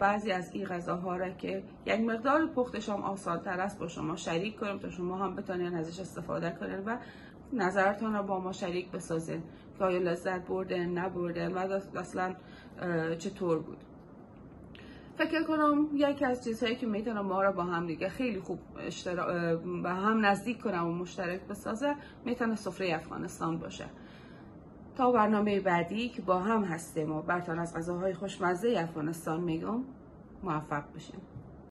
بعضی 0.00 0.32
از 0.32 0.52
این 0.52 0.64
غذاها 0.64 1.16
را 1.16 1.30
که 1.30 1.62
یک 1.86 2.00
مقدار 2.00 2.46
پختش 2.46 2.88
هم 2.88 3.02
آسان 3.02 3.40
تر 3.40 3.60
است 3.60 3.78
با 3.78 3.88
شما 3.88 4.16
شریک 4.16 4.56
کنیم 4.56 4.78
تا 4.78 4.90
شما 4.90 5.16
هم 5.16 5.36
بتونین 5.36 5.74
ازش 5.74 6.00
استفاده 6.00 6.50
کنین 6.50 6.84
و 6.84 6.96
نظرتان 7.52 8.14
رو 8.14 8.22
با 8.22 8.40
ما 8.40 8.52
شریک 8.52 8.90
بسازین. 8.90 9.42
که 9.78 9.84
آیا 9.84 9.98
لذت 9.98 10.46
برده 10.46 10.86
نبرده 10.86 11.48
و 11.48 11.80
اصلا 11.96 12.34
چطور 13.18 13.58
بود؟ 13.58 13.78
فکر 15.18 15.42
کنم 15.42 15.88
یکی 15.94 16.24
از 16.24 16.44
چیزهایی 16.44 16.76
که 16.76 16.86
می‌تونه 16.86 17.20
ما 17.20 17.42
رو 17.42 17.52
با 17.52 17.64
هم 17.64 17.86
دیگه 17.86 18.08
خیلی 18.08 18.40
خوب 18.40 18.58
اشترا... 18.78 19.56
به 19.56 19.90
هم 19.90 20.26
نزدیک 20.26 20.62
کنم 20.62 20.86
و 20.86 20.92
مشترک 20.92 21.40
بسازه 21.40 21.94
می‌تونه 22.24 22.56
سفره 22.56 22.94
افغانستان 22.94 23.58
باشه. 23.58 23.84
تا 24.98 25.12
برنامه 25.12 25.60
بعدی 25.60 26.08
که 26.08 26.22
با 26.22 26.38
هم 26.38 26.64
هستیم 26.64 27.12
و 27.12 27.22
برتان 27.22 27.58
از 27.58 27.74
غذاهای 27.74 28.14
خوشمزه 28.14 28.74
افغانستان 28.78 29.40
میگم 29.40 29.84
موفق 30.42 30.82
بشیم 30.96 31.20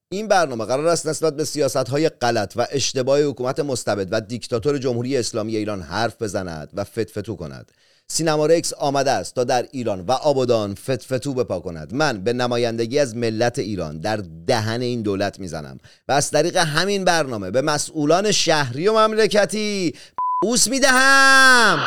این 0.09 0.27
برنامه 0.27 0.65
قرار 0.65 0.87
است 0.87 1.07
نسبت 1.07 1.35
به 1.35 1.43
سیاست 1.43 1.89
های 1.89 2.09
غلط 2.09 2.53
و 2.55 2.67
اشتباه 2.71 3.21
حکومت 3.21 3.59
مستبد 3.59 4.07
و 4.11 4.21
دیکتاتور 4.21 4.77
جمهوری 4.77 5.17
اسلامی 5.17 5.55
ایران 5.55 5.81
حرف 5.81 6.21
بزند 6.21 6.69
و 6.73 6.83
فتفتو 6.83 7.35
کند. 7.35 7.71
سینما 8.07 8.45
رکس 8.45 8.73
آمده 8.73 9.11
است 9.11 9.35
تا 9.35 9.43
در 9.43 9.67
ایران 9.71 10.01
و 10.01 10.11
آبادان 10.11 10.75
فتفتو 10.75 11.33
بپا 11.33 11.59
کند. 11.59 11.93
من 11.93 12.23
به 12.23 12.33
نمایندگی 12.33 12.99
از 12.99 13.15
ملت 13.15 13.59
ایران 13.59 13.99
در 13.99 14.17
دهن 14.47 14.81
این 14.81 15.01
دولت 15.01 15.39
می‌زنم. 15.39 15.77
و 16.07 16.11
از 16.11 16.31
طریق 16.31 16.57
همین 16.57 17.05
برنامه 17.05 17.51
به 17.51 17.61
مسئولان 17.61 18.31
شهری 18.31 18.87
و 18.87 19.07
مملکتی 19.07 19.93
بوس 20.41 20.67
می‌دهم. 20.67 21.79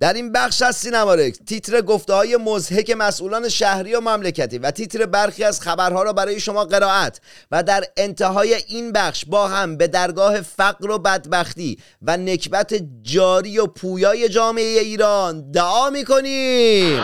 در 0.00 0.12
این 0.12 0.32
بخش 0.32 0.62
از 0.62 0.76
سینمارکس 0.76 1.38
تیتر 1.46 1.80
گفته 1.80 2.12
های 2.12 2.36
مضحک 2.36 2.90
مسئولان 2.90 3.48
شهری 3.48 3.94
و 3.94 4.00
مملکتی 4.00 4.58
و 4.58 4.70
تیتر 4.70 5.06
برخی 5.06 5.44
از 5.44 5.60
خبرها 5.60 6.02
را 6.02 6.12
برای 6.12 6.40
شما 6.40 6.64
قرائت 6.64 7.20
و 7.50 7.62
در 7.62 7.84
انتهای 7.96 8.54
این 8.54 8.92
بخش 8.92 9.24
با 9.24 9.48
هم 9.48 9.76
به 9.76 9.86
درگاه 9.86 10.40
فقر 10.40 10.90
و 10.90 10.98
بدبختی 10.98 11.78
و 12.02 12.16
نکبت 12.16 12.74
جاری 13.02 13.58
و 13.58 13.66
پویای 13.66 14.28
جامعه 14.28 14.80
ایران 14.80 15.50
دعا 15.50 15.90
می‌کنیم. 15.90 17.02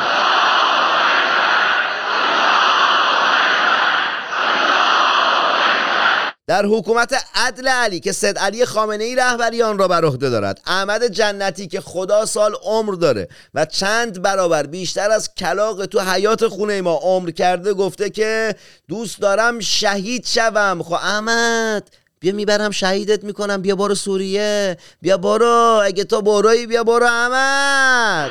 در 6.46 6.66
حکومت 6.66 7.14
عدل 7.34 7.68
علی 7.68 8.00
که 8.00 8.12
سید 8.12 8.38
علی 8.38 8.64
خامنه 8.64 9.04
ای 9.04 9.16
رهبری 9.16 9.62
آن 9.62 9.78
را 9.78 9.88
بر 9.88 10.04
عهده 10.04 10.30
دارد. 10.30 10.60
احمد 10.66 11.04
جنتی 11.04 11.66
که 11.66 11.80
خدا 11.80 12.26
سال 12.26 12.54
عمر 12.62 12.94
داره 12.94 13.28
و 13.54 13.64
چند 13.64 14.22
برابر 14.22 14.66
بیشتر 14.66 15.10
از 15.10 15.34
کلاق 15.34 15.86
تو 15.86 16.00
حیات 16.00 16.46
خونه 16.46 16.80
ما 16.80 17.00
عمر 17.02 17.30
کرده 17.30 17.74
گفته 17.74 18.10
که 18.10 18.54
دوست 18.88 19.20
دارم 19.20 19.60
شهید 19.60 20.26
شوم. 20.26 20.82
خب 20.82 20.92
احمد 20.92 21.90
بیا 22.20 22.34
می‌برم 22.34 22.70
شهیدت 22.70 23.24
می‌کنم. 23.24 23.62
بیا 23.62 23.76
برو 23.76 23.94
سوریه. 23.94 24.76
بیا 25.02 25.16
برو. 25.16 25.80
اگه 25.84 26.04
تو 26.04 26.22
بروی 26.22 26.66
بیا 26.66 26.84
برو 26.84 27.06
احمد. 27.06 28.30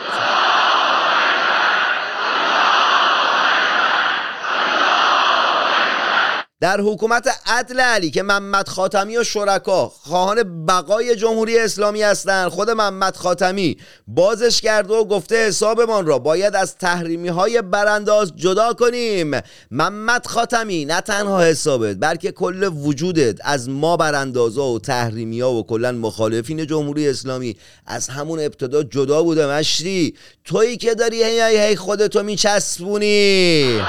در 6.62 6.82
حکومت 6.82 7.28
عدل 7.45 7.80
علی 7.80 8.12
که 8.12 8.24
محمد 8.24 8.67
خاتمی 8.67 9.17
و 9.17 9.24
شرکا 9.24 9.88
خواهان 9.88 10.65
بقای 10.65 11.15
جمهوری 11.15 11.60
اسلامی 11.60 12.04
هستند 12.04 12.50
خود 12.50 12.69
محمد 12.69 13.15
خاتمی 13.15 13.78
بازش 14.08 14.62
کرده 14.62 14.93
و 14.93 15.06
گفته 15.06 15.47
حسابمان 15.47 16.06
را 16.06 16.19
باید 16.19 16.56
از 16.56 16.78
تحریمی 16.78 17.28
های 17.28 17.62
برانداز 17.62 18.36
جدا 18.36 18.74
کنیم. 18.74 19.32
محمد 19.71 20.28
خاتمی 20.28 20.86
نه 20.86 21.02
تنها 21.02 21.41
حسابت 21.43 21.97
بلکه 22.00 22.32
کل 22.32 22.63
وجودت 22.63 23.39
از 23.43 23.69
ما 23.69 23.97
براندازا 23.97 24.67
و 24.67 24.80
تحریمی 24.80 25.41
ها 25.41 25.54
و 25.54 25.65
کلا 25.65 25.91
مخالفین 25.91 26.67
جمهوری 26.67 27.10
اسلامی 27.10 27.56
از 27.86 28.10
همون 28.10 28.39
ابتدا 28.39 28.84
جدا 28.84 29.24
بوده 29.24 29.47
مشتی. 29.47 30.15
تویی 30.45 30.78
که 30.78 30.95
داری 30.95 31.24
هی 31.24 31.41
هی, 31.41 31.58
هی 31.58 31.76
خودتو 31.76 32.24
میچسبونی. 32.24 33.82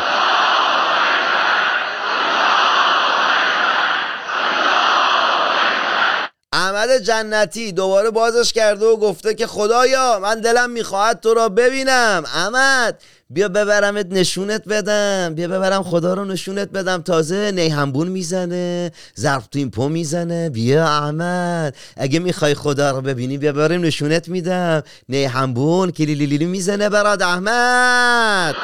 احمد 6.54 6.98
جنتی 7.02 7.72
دوباره 7.72 8.10
بازش 8.10 8.52
کرده 8.52 8.86
و 8.86 8.96
گفته 8.96 9.34
که 9.34 9.46
خدایا 9.46 10.18
من 10.22 10.40
دلم 10.40 10.70
می‌خواهد 10.70 11.20
تو 11.20 11.34
را 11.34 11.48
ببینم. 11.48 12.22
احمد 12.34 13.02
بیا 13.30 13.48
ببرمت 13.48 14.06
نشونت 14.10 14.68
بدم. 14.68 15.34
بیا 15.34 15.48
ببرم 15.48 15.82
خدا 15.82 16.14
رو 16.14 16.24
نشونت 16.24 16.68
بدم. 16.68 17.02
تازه 17.02 17.50
نیهنبون 17.50 18.08
می‌زنه 18.08 18.92
ظرف 19.20 19.46
تو 19.46 19.58
این 19.58 19.70
پو 19.70 19.88
می‌زنه. 19.88 20.50
بیا 20.50 20.86
احمد 20.86 21.76
اگه 21.96 22.18
می‌خوای 22.18 22.54
خدا 22.54 22.90
رو 22.90 23.00
ببینی 23.00 23.38
بیا 23.38 23.52
بریم 23.52 23.80
نشونت 23.80 24.28
میدم. 24.28 24.82
نیهنبون 25.08 25.90
کلیلیلی 25.90 26.46
می‌زنه 26.46 26.88
براد 26.88 27.22
احمد. 27.22 28.54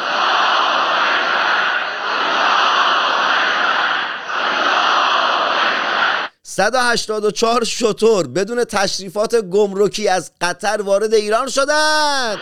184 6.58 7.64
شطور 7.64 8.26
بدون 8.26 8.64
تشریفات 8.64 9.34
گمرکی 9.34 10.08
از 10.08 10.30
قطر 10.40 10.82
وارد 10.82 11.14
ایران 11.14 11.48
شدند. 11.48 12.38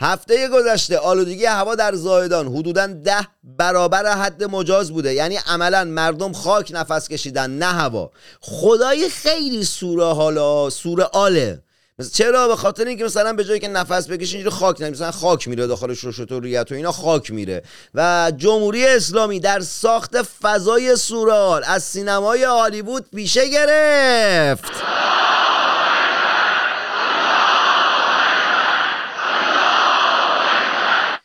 هفته 0.00 0.48
گذشته 0.48 0.98
آلودگی 0.98 1.44
هوا 1.44 1.74
در 1.74 1.94
زایدان 1.94 2.46
حدودا 2.46 2.86
ده 2.86 3.28
برابر 3.44 4.14
حد 4.16 4.44
مجاز 4.44 4.92
بوده. 4.92 5.14
یعنی 5.14 5.38
عملا 5.46 5.84
مردم 5.84 6.32
خاک 6.32 6.70
نفس 6.74 7.08
کشیدن 7.08 7.50
نه 7.50 7.66
هوا. 7.66 8.10
خدای 8.40 9.08
خیلی 9.08 9.64
سوره 9.64 10.04
حالا 10.14 10.70
سوره 10.70 11.04
آله 11.04 11.62
چرا؟ 12.12 12.48
به 12.48 12.56
خاطر 12.56 12.84
اینکه 12.84 13.04
مثلا 13.04 13.32
به 13.32 13.44
جایی 13.44 13.60
که 13.60 13.68
نفس 13.68 14.10
بکشین 14.10 14.36
اینجوری 14.36 14.56
خاک 14.56 14.80
نمیشه 14.80 15.02
مثلا 15.02 15.10
خاک 15.10 15.48
میره 15.48 15.66
داخل 15.66 15.94
شوشتوریت 15.94 16.72
و 16.72 16.74
اینا 16.74 16.92
خاک 16.92 17.30
میره. 17.30 17.62
و 17.94 18.32
جمهوری 18.36 18.86
اسلامی 18.86 19.40
در 19.40 19.60
ساخت 19.60 20.22
فضای 20.22 20.96
سورال 20.96 21.62
از 21.66 21.82
سینمای 21.82 22.44
هالیوود 22.44 23.10
پیشه 23.14 23.48
گرفت. 23.48 24.72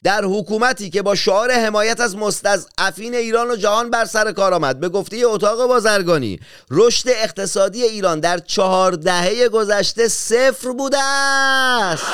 در 0.08 0.26
حکومتی 0.26 0.90
که 0.90 1.02
با 1.02 1.16
شعار 1.16 1.52
حمایت 1.52 2.00
از 2.00 2.16
مستضعفین 2.16 3.16
ایران 3.16 3.52
و 3.52 3.56
جهان 3.56 3.90
بر 3.90 4.06
سر 4.06 4.32
کار 4.32 4.54
آمد. 4.54 4.80
به 4.80 4.90
گفته 4.90 5.18
اتاق 5.26 5.68
بازرگانی 5.68 6.40
رشد 6.72 7.10
اقتصادی 7.10 7.84
ایران 7.84 8.20
در 8.20 8.38
چهار 8.38 8.92
دهه 8.92 9.50
گذشته 9.50 10.08
صفر 10.08 10.72
بوده 10.72 11.04
است. 11.04 12.08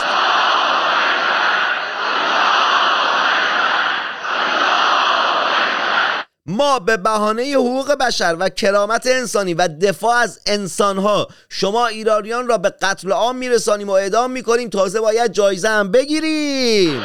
ما 6.45 6.79
به 6.79 6.97
بهانه 6.97 7.43
حقوق 7.43 7.91
بشر 7.91 8.35
و 8.39 8.49
کرامت 8.49 9.07
انسانی 9.07 9.53
و 9.53 9.67
دفاع 9.67 10.15
از 10.15 10.39
انسانها 10.45 11.27
شما 11.49 11.87
ایرانیان 11.87 12.47
را 12.47 12.57
به 12.57 12.69
قتل 12.69 13.11
عام 13.11 13.35
میرسانیم 13.35 13.89
و 13.89 13.91
اعدام 13.91 14.31
می‌کنیم. 14.31 14.69
تازه 14.69 15.01
باید 15.01 15.31
جایزه 15.31 15.69
هم 15.69 15.91
بگیریم. 15.91 17.03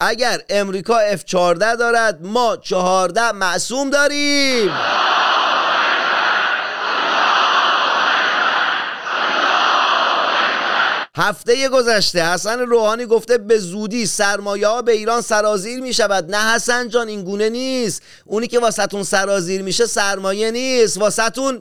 اگر 0.00 0.40
امریکا 0.48 1.16
F14 1.16 1.32
دارد 1.58 2.18
ما 2.22 2.56
14 2.56 3.32
معصوم 3.32 3.90
داریم. 3.90 4.70
هفته 11.16 11.68
گذشته 11.68 12.32
حسن 12.32 12.58
روحانی 12.60 13.06
گفته 13.06 13.38
به 13.38 13.58
زودی 13.58 14.06
سرمایه 14.06 14.68
ها 14.68 14.82
به 14.82 14.92
ایران 14.92 15.20
سرازیر 15.20 15.80
می 15.80 15.94
شود. 15.94 16.34
نه 16.34 16.54
حسن 16.54 16.88
جان 16.88 17.08
این 17.08 17.22
گونه 17.22 17.48
نیست. 17.48 18.02
اونی 18.26 18.46
که 18.46 18.58
واسطون 18.58 19.02
سرازیر 19.02 19.62
میشه 19.62 19.86
سرمایه 19.86 20.50
نیست. 20.50 20.98
واسطون 20.98 21.60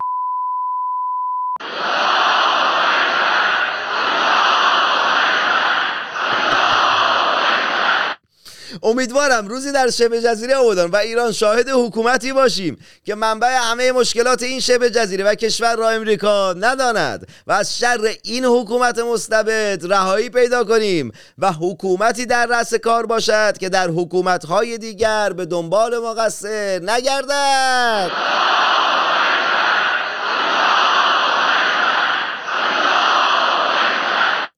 امیدوارم 8.83 9.47
روزی 9.47 9.71
در 9.71 9.89
شبه 9.89 10.21
جزیره 10.21 10.55
آبادان 10.55 10.91
و 10.91 10.95
ایران 10.95 11.31
شاهد 11.31 11.69
حکومتی 11.69 12.33
باشیم 12.33 12.77
که 13.05 13.15
منبع 13.15 13.57
همه 13.61 13.91
مشکلات 13.91 14.43
این 14.43 14.59
شبه 14.59 14.89
جزیره 14.89 15.23
و 15.23 15.35
کشور 15.35 15.75
را 15.75 15.89
امریکا 15.89 16.53
نداند 16.53 17.27
و 17.47 17.51
از 17.51 17.77
شر 17.77 18.15
این 18.23 18.45
حکومت 18.45 18.99
مستبد 18.99 19.93
رهایی 19.93 20.29
پیدا 20.29 20.63
کنیم 20.63 21.11
و 21.37 21.51
حکومتی 21.51 22.25
در 22.25 22.45
رأس 22.45 22.73
کار 22.73 23.05
باشد 23.05 23.57
که 23.57 23.69
در 23.69 23.89
حکومتهای 23.89 24.77
دیگر 24.77 25.33
به 25.33 25.45
دنبال 25.45 25.99
مقصر 25.99 26.79
نگردد. 26.79 28.11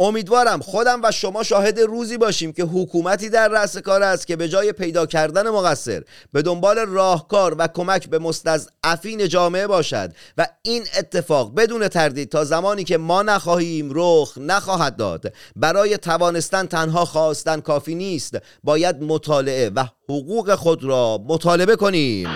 امیدوارم 0.02 0.60
خودم 0.60 1.00
و 1.04 1.12
شما 1.12 1.44
شاهد 1.44 1.80
روزی 1.80 2.18
باشیم 2.18 2.54
که 2.54 2.64
حکومتی 2.64 3.30
در 3.30 3.48
رأس 3.48 3.78
کار 3.78 4.04
است 4.04 4.28
که 4.28 4.36
به 4.36 4.50
جای 4.50 4.72
پیدا 4.72 5.06
کردن 5.06 5.50
مقصر 5.50 6.04
به 6.34 6.42
دنبال 6.42 6.78
راهکار 6.78 7.56
و 7.58 7.68
کمک 7.68 8.10
به 8.10 8.20
مستضعفین 8.20 9.28
جامعه 9.28 9.68
باشد 9.68 10.14
و 10.38 10.48
این 10.62 10.84
اتفاق 10.98 11.56
بدون 11.56 11.88
تردید 11.88 12.30
تا 12.30 12.44
زمانی 12.44 12.84
که 12.84 12.98
ما 12.98 13.24
نخواهیم 13.24 13.92
رخ 13.94 14.38
نخواهد 14.38 14.96
داد. 14.96 15.34
برای 15.56 15.98
توانستن 15.98 16.66
تنها 16.66 17.06
خواستن 17.06 17.60
کافی 17.60 17.96
نیست. 17.96 18.38
باید 18.64 19.04
مطالعه 19.04 19.70
و 19.76 19.86
حقوق 20.10 20.56
خود 20.56 20.84
را 20.84 21.20
مطالبه 21.28 21.76
کنیم. 21.76 22.28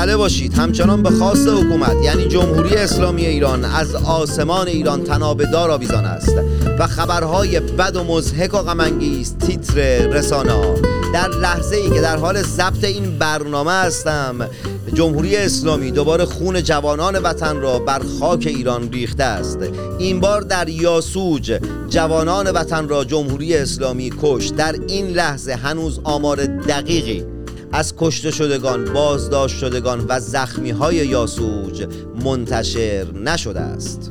مطلع 0.00 0.16
باشید. 0.16 0.54
همچنان 0.54 1.02
به 1.02 1.10
خواست 1.10 1.48
حکومت 1.48 1.96
یعنی 2.04 2.28
جمهوری 2.28 2.74
اسلامی 2.74 3.26
ایران 3.26 3.64
از 3.64 3.94
آسمان 3.94 4.68
ایران 4.68 5.04
تنابدار 5.04 5.70
آویزان 5.70 6.04
است. 6.04 6.34
و 6.78 6.86
خبرهای 6.86 7.60
بد 7.60 7.96
و 7.96 8.04
مزهک 8.04 8.54
و 8.54 8.58
غمانگیز 8.58 9.34
تیتر 9.38 10.06
رسانه 10.08 10.74
در 11.14 11.28
لحظه 11.28 11.76
ای 11.76 11.90
که 11.90 12.00
در 12.00 12.16
حال 12.16 12.42
ضبط 12.42 12.84
این 12.84 13.18
برنامه 13.18 13.72
هستم 13.72 14.48
جمهوری 14.94 15.36
اسلامی 15.36 15.90
دوباره 15.90 16.24
خون 16.24 16.62
جوانان 16.62 17.18
وطن 17.18 17.60
را 17.60 17.78
بر 17.78 18.02
خاک 18.20 18.46
ایران 18.46 18.92
ریخته 18.92 19.24
است. 19.24 19.58
این 19.98 20.20
بار 20.20 20.40
در 20.40 20.68
یاسوج 20.68 21.60
جوانان 21.88 22.50
وطن 22.50 22.88
را 22.88 23.04
جمهوری 23.04 23.56
اسلامی 23.56 24.12
کش 24.22 24.46
در 24.46 24.74
این 24.88 25.06
لحظه 25.06 25.52
هنوز 25.52 26.00
آمار 26.04 26.46
دقیقی 26.46 27.39
از 27.72 27.94
کشته 27.98 28.30
شدگان 28.30 28.84
بازداشت 28.84 29.58
شدگان 29.58 30.04
و 30.08 30.20
زخمی 30.20 30.70
های 30.70 30.96
یاسوج 30.96 31.86
منتشر 32.24 33.06
نشده 33.24 33.60
است. 33.60 34.10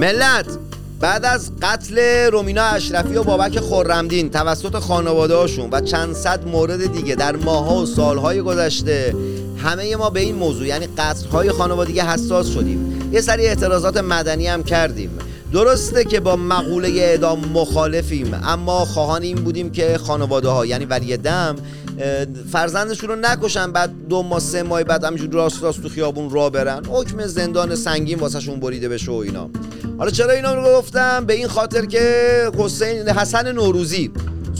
ملت 0.00 0.46
بعد 1.00 1.24
از 1.24 1.52
قتل 1.62 1.98
رومینا 2.32 2.62
اشرفی 2.62 3.14
و 3.14 3.22
بابک 3.22 3.60
خورمدین 3.60 4.30
توسط 4.30 4.76
خانواده 4.76 5.34
هاشون 5.34 5.68
و 5.72 5.80
چند 5.80 6.14
صد 6.14 6.48
مورد 6.48 6.92
دیگه 6.92 7.14
در 7.14 7.36
ماها 7.36 7.76
و 7.76 7.86
سالهای 7.86 8.42
گذشته 8.42 9.14
همه 9.56 9.96
ما 9.96 10.10
به 10.10 10.20
این 10.20 10.34
موضوع 10.34 10.66
یعنی 10.66 10.86
قتلهای 10.86 11.52
خانوادگی 11.52 12.00
حساس 12.00 12.48
شدیم. 12.48 13.10
یه 13.12 13.20
سری 13.20 13.46
اعتراضات 13.46 13.96
مدنی 13.96 14.46
هم 14.46 14.62
کردیم. 14.62 15.18
درسته 15.56 16.04
که 16.04 16.20
با 16.20 16.36
مقوله 16.36 16.88
اعدام 16.88 17.40
مخالفیم 17.40 18.34
اما 18.44 18.84
خواهان 18.84 19.22
این 19.22 19.36
بودیم 19.36 19.70
که 19.70 19.98
خانواده 19.98 20.48
ها 20.48 20.66
یعنی 20.66 20.84
ولی 20.84 21.16
دم 21.16 21.56
فرزندشون 22.52 23.08
رو 23.08 23.16
نکشن 23.16 23.72
بعد 23.72 23.90
دو 24.08 24.22
ماه 24.22 24.40
سه 24.40 24.62
ماه 24.62 24.84
بعد 24.84 25.04
همینجور 25.04 25.30
راست 25.30 25.62
راست 25.62 25.82
تو 25.82 25.88
خیابون 25.88 26.30
را 26.30 26.50
برن. 26.50 26.84
حکم 26.84 27.26
زندان 27.26 27.74
سنگین 27.74 28.18
واسهشون 28.18 28.60
بریده 28.60 28.88
بشه 28.88 29.12
و 29.12 29.14
اینا. 29.14 29.50
حالا 29.98 30.10
چرا 30.10 30.32
اینا 30.32 30.54
رو 30.54 30.78
گفتم؟ 30.78 31.24
به 31.26 31.34
این 31.34 31.48
خاطر 31.48 31.84
که 31.84 32.02
حسین 32.58 33.08
حسن 33.08 33.52
نوروزی 33.52 34.10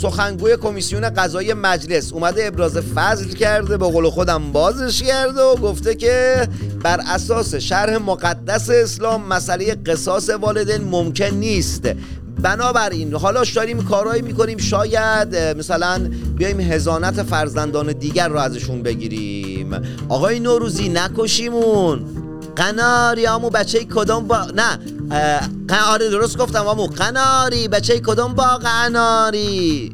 سخنگوی 0.03 0.57
کمیسیون 0.57 1.11
قضایی 1.11 1.55
مجلس 1.55 2.13
اومده 2.13 2.47
ابراز 2.47 2.77
فضل 2.77 3.29
کرده 3.29 3.77
به 3.77 3.87
قول 3.87 4.11
خودم 4.11 4.53
بازش 4.53 5.03
کرده 5.03 5.43
و 5.43 5.57
گفته 5.57 5.95
که 5.95 6.49
بر 6.83 7.01
اساس 7.07 7.55
شرح 7.55 7.97
مقدس 7.97 8.71
اسلام 8.71 9.23
مسئله 9.29 9.75
قصاص 9.75 10.31
والدین 10.31 10.85
ممکن 10.85 11.25
نیست. 11.25 11.89
بنابراین 12.43 13.15
حالا 13.15 13.43
داریم 13.55 13.85
کارهایی 13.85 14.23
می‌کنیم 14.23 14.59
شاید 14.59 15.37
مثلا 15.37 16.11
بیایم 16.37 16.61
هزانت 16.61 17.23
فرزندان 17.23 17.93
دیگر 17.93 18.29
رو 18.29 18.37
ازشون 18.37 18.83
بگیریم. 18.83 19.75
آقای 20.09 20.41
نوروزی 20.41 20.89
نکشیمون. 20.89 22.05
قناری 22.57 23.27
آمو 23.27 23.51
بچه 23.51 23.85
کدوم 23.85 24.27
با 24.27 24.45
نه 24.55 24.79
آره 25.90 26.11
درست 26.11 26.38
گفتم 26.38 26.66
آمو. 26.66 26.87
قناری 26.87 27.69
بچه 27.69 28.01
کدوم 28.01 28.35
با 28.35 28.45
قناری؟ 28.45 29.92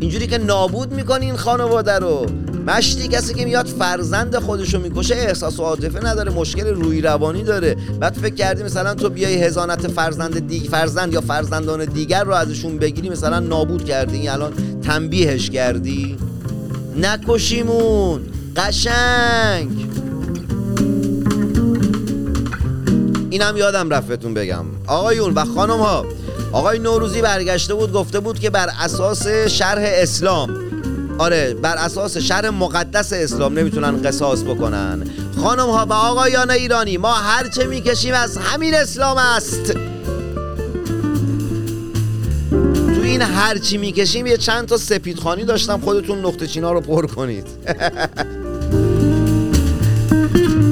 اینجوری 0.00 0.26
که 0.26 0.38
نابود 0.38 0.92
می‌کنی 0.92 1.32
خانواده 1.32 1.98
رو. 1.98 2.26
مشتی 2.66 3.08
کسی 3.08 3.34
که 3.34 3.44
میاد 3.44 3.66
فرزند 3.66 4.36
خودشو 4.36 4.80
می‌کشه 4.80 5.14
احساس 5.14 5.60
و 5.60 5.62
عاطفه 5.62 6.06
نداره 6.06 6.32
مشکل 6.32 6.66
روی 6.66 7.00
روانی 7.00 7.42
داره. 7.42 7.76
بعد 8.00 8.14
فکر 8.14 8.34
کردی 8.34 8.62
مثلا 8.62 8.94
تو 8.94 9.08
بیای 9.10 9.42
هزانت 9.42 9.88
فرزند 9.88 10.48
دیگ 10.48 10.62
فرزند 10.70 11.12
یا 11.12 11.20
فرزندان 11.20 11.84
دیگر 11.84 12.24
رو 12.24 12.32
ازشون 12.32 12.78
بگیری 12.78 13.08
مثلا 13.08 13.40
نابود 13.40 13.84
کردی 13.84 14.16
این 14.16 14.30
الان 14.30 14.52
تنبیهش 14.82 15.50
کردی. 15.50 16.16
نکشیمون. 16.96 18.20
قشنگ. 18.56 19.91
اینم 23.32 23.56
یادم 23.56 23.90
رفتون 23.90 24.34
بگم. 24.34 24.64
آقایون 24.86 25.34
و 25.34 25.44
خانم 25.44 25.78
ها 25.78 26.06
آقای 26.52 26.78
نوروزی 26.78 27.22
برگشته 27.22 27.74
بود 27.74 27.92
گفته 27.92 28.20
بود 28.20 28.38
که 28.38 28.50
بر 28.50 28.68
اساس 28.80 29.28
شرح 29.28 29.82
اسلام 29.84 30.50
آره 31.18 31.54
بر 31.54 31.76
اساس 31.76 32.16
شرح 32.16 32.48
مقدس 32.48 33.12
اسلام 33.12 33.58
نمی‌تونن 33.58 34.02
قصاص 34.02 34.42
بکنن. 34.42 35.10
خانم 35.42 35.70
ها 35.70 35.86
و 35.86 35.92
آقایان 35.92 36.50
ایرانی 36.50 36.96
ما 36.96 37.12
هرچه 37.12 37.66
می‌کشیم 37.66 38.14
از 38.14 38.36
همین 38.36 38.74
اسلام 38.74 39.16
است. 39.16 39.72
تو 42.94 43.02
این 43.02 43.22
هرچی 43.22 43.78
می‌کشیم 43.78 44.26
یه 44.26 44.36
چند 44.36 44.68
تا 44.68 44.76
سپیدخانی 44.76 45.44
داشتم 45.44 45.80
خودتون 45.80 46.26
نقطه 46.26 46.46
چینا 46.46 46.72
رو 46.72 46.80
پر 46.80 47.06
کنید. 47.06 47.46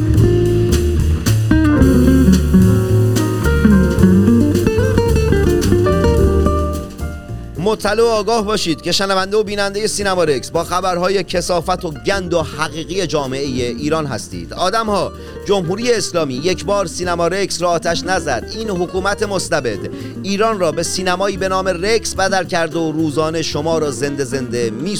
مطلع 7.70 8.02
و 8.02 8.06
آگاه 8.06 8.44
باشید 8.44 8.83
که 8.83 8.92
شنونده 8.92 9.37
و 9.37 9.42
بیننده 9.42 9.87
سینما 9.87 10.24
رکس 10.24 10.50
با 10.50 10.64
خبرهای 10.64 11.24
کسافت 11.24 11.85
و 11.85 11.90
گند 11.90 12.35
و 12.35 12.42
حقیقی 12.42 13.06
جامعه 13.06 13.46
ایران 13.46 14.06
هستید. 14.06 14.54
آدم 14.54 14.87
ها 14.87 15.12
جمهوری 15.46 15.92
اسلامی 15.92 16.35
یک 16.35 16.64
بار 16.64 16.87
سینما 16.87 17.28
رکس 17.28 17.62
را 17.62 17.70
آتش 17.70 18.04
نزد. 18.04 18.52
این 18.56 18.70
حکومت 18.70 19.22
مستبد. 19.22 19.78
ایران 20.22 20.61
را 20.61 20.72
به 20.72 20.83
سینمایی 20.83 21.37
به 21.37 21.48
نام 21.48 21.68
رکس 21.68 22.14
بدل 22.14 22.44
کرد 22.44 22.76
و 22.76 22.92
روزانه 22.92 23.42
شما 23.42 23.78
را 23.78 23.90
زنده 23.90 24.24
زنده 24.24 24.70
می 24.70 24.96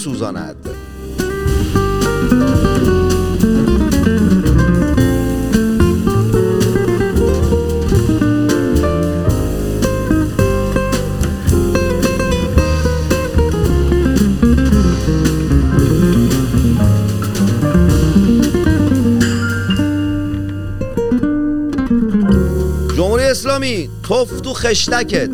توف 24.11 24.41
تو 24.41 24.55
خشتکت 24.55 25.31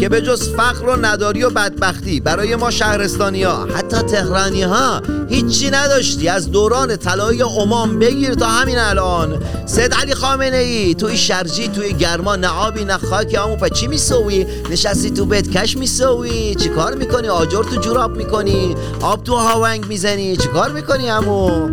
که 0.00 0.08
به 0.08 0.20
جز 0.20 0.48
فقر 0.48 0.88
و 0.88 0.96
نداری 0.96 1.42
و 1.42 1.50
بدبختی 1.50 2.20
برای 2.20 2.56
ما 2.56 2.70
شهرستانی 2.70 3.42
ها 3.42 3.64
حتی 3.64 3.96
تهرانی 3.96 4.62
ها 4.62 5.02
هیچی 5.28 5.70
نداشتی. 5.70 6.28
از 6.28 6.50
دوران 6.50 6.96
طلایی 6.96 7.40
عمان 7.42 7.98
بگیر 7.98 8.34
تا 8.34 8.46
همین 8.46 8.78
الان. 8.78 9.42
سید 9.66 9.94
علی 9.94 10.14
خامنه 10.14 10.56
ای 10.56 10.94
توی 10.94 11.16
شرجی 11.16 11.68
توی 11.68 11.92
گرما 11.92 12.36
نه 12.36 12.48
آبی 12.48 12.84
نه 12.84 12.98
خاکی 12.98 13.36
همون 13.36 13.56
پا 13.56 13.68
چی 13.68 13.86
میسوی؟ 13.86 14.46
نشستی 14.70 15.10
تو 15.10 15.24
بیت 15.24 15.50
کش 15.50 15.76
میسوی؟ 15.76 16.54
چی 16.54 16.68
کار 16.68 16.94
می‌کنی؟ 16.94 17.28
آجر 17.28 17.62
تو 17.62 17.76
جوراب 17.76 18.16
می‌کنی؟ 18.16 18.74
آب 19.00 19.24
تو 19.24 19.34
هاونگ 19.34 19.86
می‌زنی؟ 19.86 20.36
چی 20.36 20.48
کار 20.48 20.72
می‌کنی 20.72 21.08
همون 21.08 21.72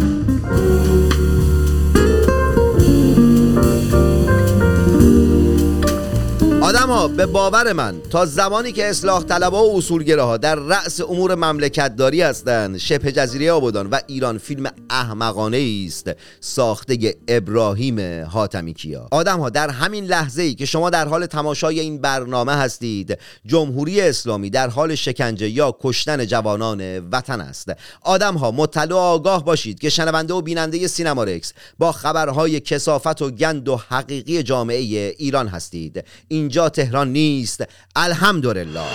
آدم 6.73 6.89
ها 6.89 7.07
به 7.07 7.25
باور 7.25 7.73
من 7.73 8.01
تا 8.09 8.25
زمانی 8.25 8.71
که 8.71 8.89
اصلاح 8.89 9.23
طلبها 9.23 9.69
و 9.69 9.77
اصولگره 9.77 10.21
ها 10.21 10.37
در 10.37 10.55
رأس 10.55 11.01
امور 11.01 11.35
مملکت 11.35 11.95
داری 11.95 12.21
هستند 12.21 12.77
شبه 12.77 13.11
جزیره 13.11 13.51
آبادان 13.51 13.87
و 13.87 13.99
ایران 14.07 14.37
فیلم 14.37 14.71
احمقانه 14.89 15.85
است 15.87 16.11
ساخته 16.39 17.15
ابراهیم 17.27 18.25
حاتمی 18.25 18.73
کیا 18.73 19.07
آدم 19.11 19.39
ها 19.39 19.49
در 19.49 19.69
همین 19.69 20.05
لحظه 20.05 20.41
ای 20.41 20.55
که 20.55 20.65
شما 20.65 20.89
در 20.89 21.07
حال 21.07 21.25
تماشای 21.25 21.79
این 21.79 22.01
برنامه 22.01 22.53
هستید 22.53 23.17
جمهوری 23.45 24.01
اسلامی 24.01 24.49
در 24.49 24.69
حال 24.69 24.95
شکنجه 24.95 25.49
یا 25.49 25.77
کشتن 25.81 26.25
جوانان 26.25 26.99
وطن 26.99 27.41
است. 27.41 27.71
آدم 28.01 28.35
ها 28.37 28.51
مطلع 28.51 28.95
آگاه 28.95 29.45
باشید 29.45 29.79
که 29.79 29.89
شنونده 29.89 30.33
و 30.33 30.41
بیننده 30.41 30.87
سینما 30.87 31.23
رکس 31.23 31.53
با 31.79 31.91
خبرهای 31.91 32.59
کسافت 32.59 33.21
و 33.21 33.31
گند 33.31 33.69
و 33.69 33.75
حقیقی 33.89 34.43
جامعه 34.43 34.77
ایران 35.17 35.47
هستید. 35.47 36.03
اینجا 36.27 36.62
تهران 36.69 37.07
نیست. 37.13 37.63
الحمدلله. 37.95 38.85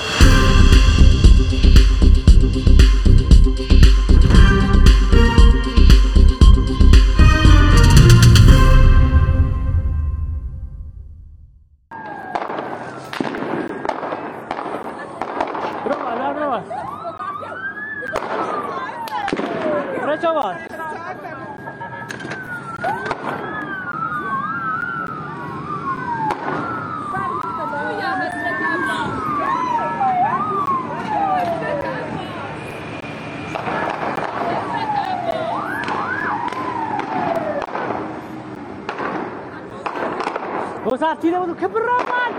Atilla 41.18 41.42
bunu 41.42 41.56
kıpırdan 41.56 41.98
lan. 41.98 42.32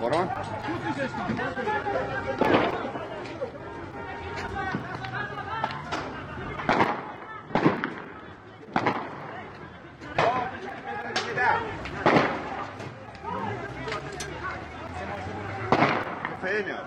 Koran. 0.00 0.28
زينر 16.62 16.84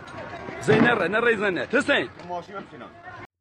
زينار 0.62 1.06
أنا 1.06 1.20
راهي 1.20 1.38
زينر 1.38 1.68
حسين 1.74 2.10
ماشي 2.30 2.54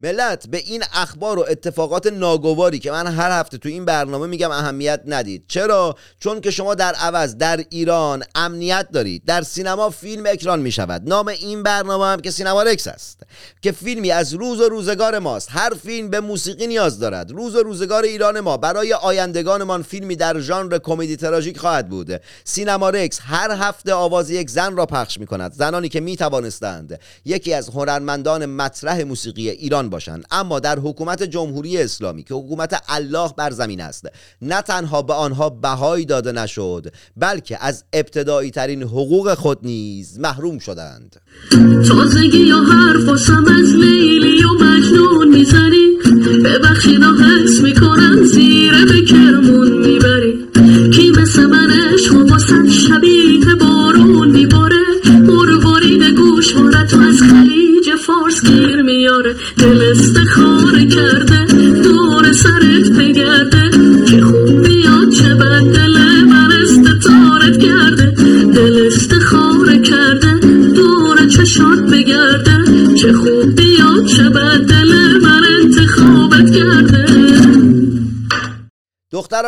ملت 0.03 0.47
به 0.47 0.59
این 0.59 0.85
اخبار 0.93 1.39
و 1.39 1.45
اتفاقات 1.49 2.07
ناگواری 2.07 2.79
که 2.79 2.91
من 2.91 3.07
هر 3.07 3.41
هفته 3.41 3.59
تو 3.59 3.69
این 3.69 3.85
برنامه 3.85 4.27
میگم 4.27 4.51
اهمیت 4.51 5.03
ندید. 5.07 5.45
چرا؟ 5.49 5.97
چون 6.21 6.41
که 6.41 6.51
شما 6.51 6.75
در 6.75 6.95
عوض 6.95 7.37
در 7.37 7.65
ایران 7.71 8.25
امنیت 8.35 8.89
دارید. 8.93 9.25
در 9.25 9.43
سینما 9.43 9.91
فیلم 9.91 10.27
اکران 10.27 10.61
می‌شود. 10.61 11.03
نام 11.09 11.29
این 11.29 11.63
برنامه 11.63 12.07
هم 12.07 12.21
که 12.21 12.31
سینما 12.31 12.63
رکس 12.63 12.87
است. 12.87 13.21
که 13.63 13.73
فیلمی 13.73 14.11
از 14.11 14.35
روز 14.35 14.61
و 14.61 14.69
روزگار 14.69 15.19
ماست. 15.19 15.49
هر 15.51 15.75
فیلم 15.83 16.11
به 16.11 16.21
موسیقی 16.21 16.67
نیاز 16.67 16.99
دارد. 16.99 17.31
روز 17.31 17.57
و 17.57 17.63
روزگار 17.63 18.03
ایران 18.03 18.41
ما. 18.41 18.57
برای 18.57 18.93
آیندگانمان 18.93 19.83
فیلمی 19.83 20.17
در 20.17 20.41
ژانر 20.41 20.79
کمدی 20.79 21.17
تراژیک 21.17 21.59
خواهد 21.59 21.89
بود. 21.89 22.21
سینما 22.45 22.91
رکس 22.91 23.19
هر 23.23 23.51
هفته 23.51 23.95
آواز 23.95 24.31
یک 24.31 24.51
زن 24.51 24.77
را 24.77 24.87
پخش 24.87 25.21
می 25.21 25.27
کند 25.27 25.53
زنانی 25.53 25.89
که 25.89 26.01
می 26.01 26.17
توانستند 26.17 27.01
یکی 27.25 27.55
از 27.55 27.69
هنرمندان 27.69 28.47
مطرح 28.47 29.03
موسیقی 29.03 29.51
ایران 29.51 29.92
باشند 29.93 30.25
اما 30.31 30.61
در 30.61 30.79
حکومت 30.79 31.23
جمهوری 31.23 31.79
اسلامی 31.79 32.23
که 32.23 32.35
حکومت 32.35 32.83
الله 32.89 33.33
بر 33.37 33.51
زمین 33.51 33.81
است 33.81 34.07
نه 34.43 34.63
تنها 34.63 35.03
به 35.03 35.13
آنها 35.13 35.51
بهایی 35.51 36.05
داده 36.05 36.33
نشد 36.33 36.95
بلکه 37.17 37.59
از 37.61 37.85
ابتدایی 37.93 38.51
ترین 38.51 38.83
حقوق 38.83 39.35
خود 39.35 39.59
نیز 39.63 40.19
محروم 40.19 40.59
شدند. 40.59 41.17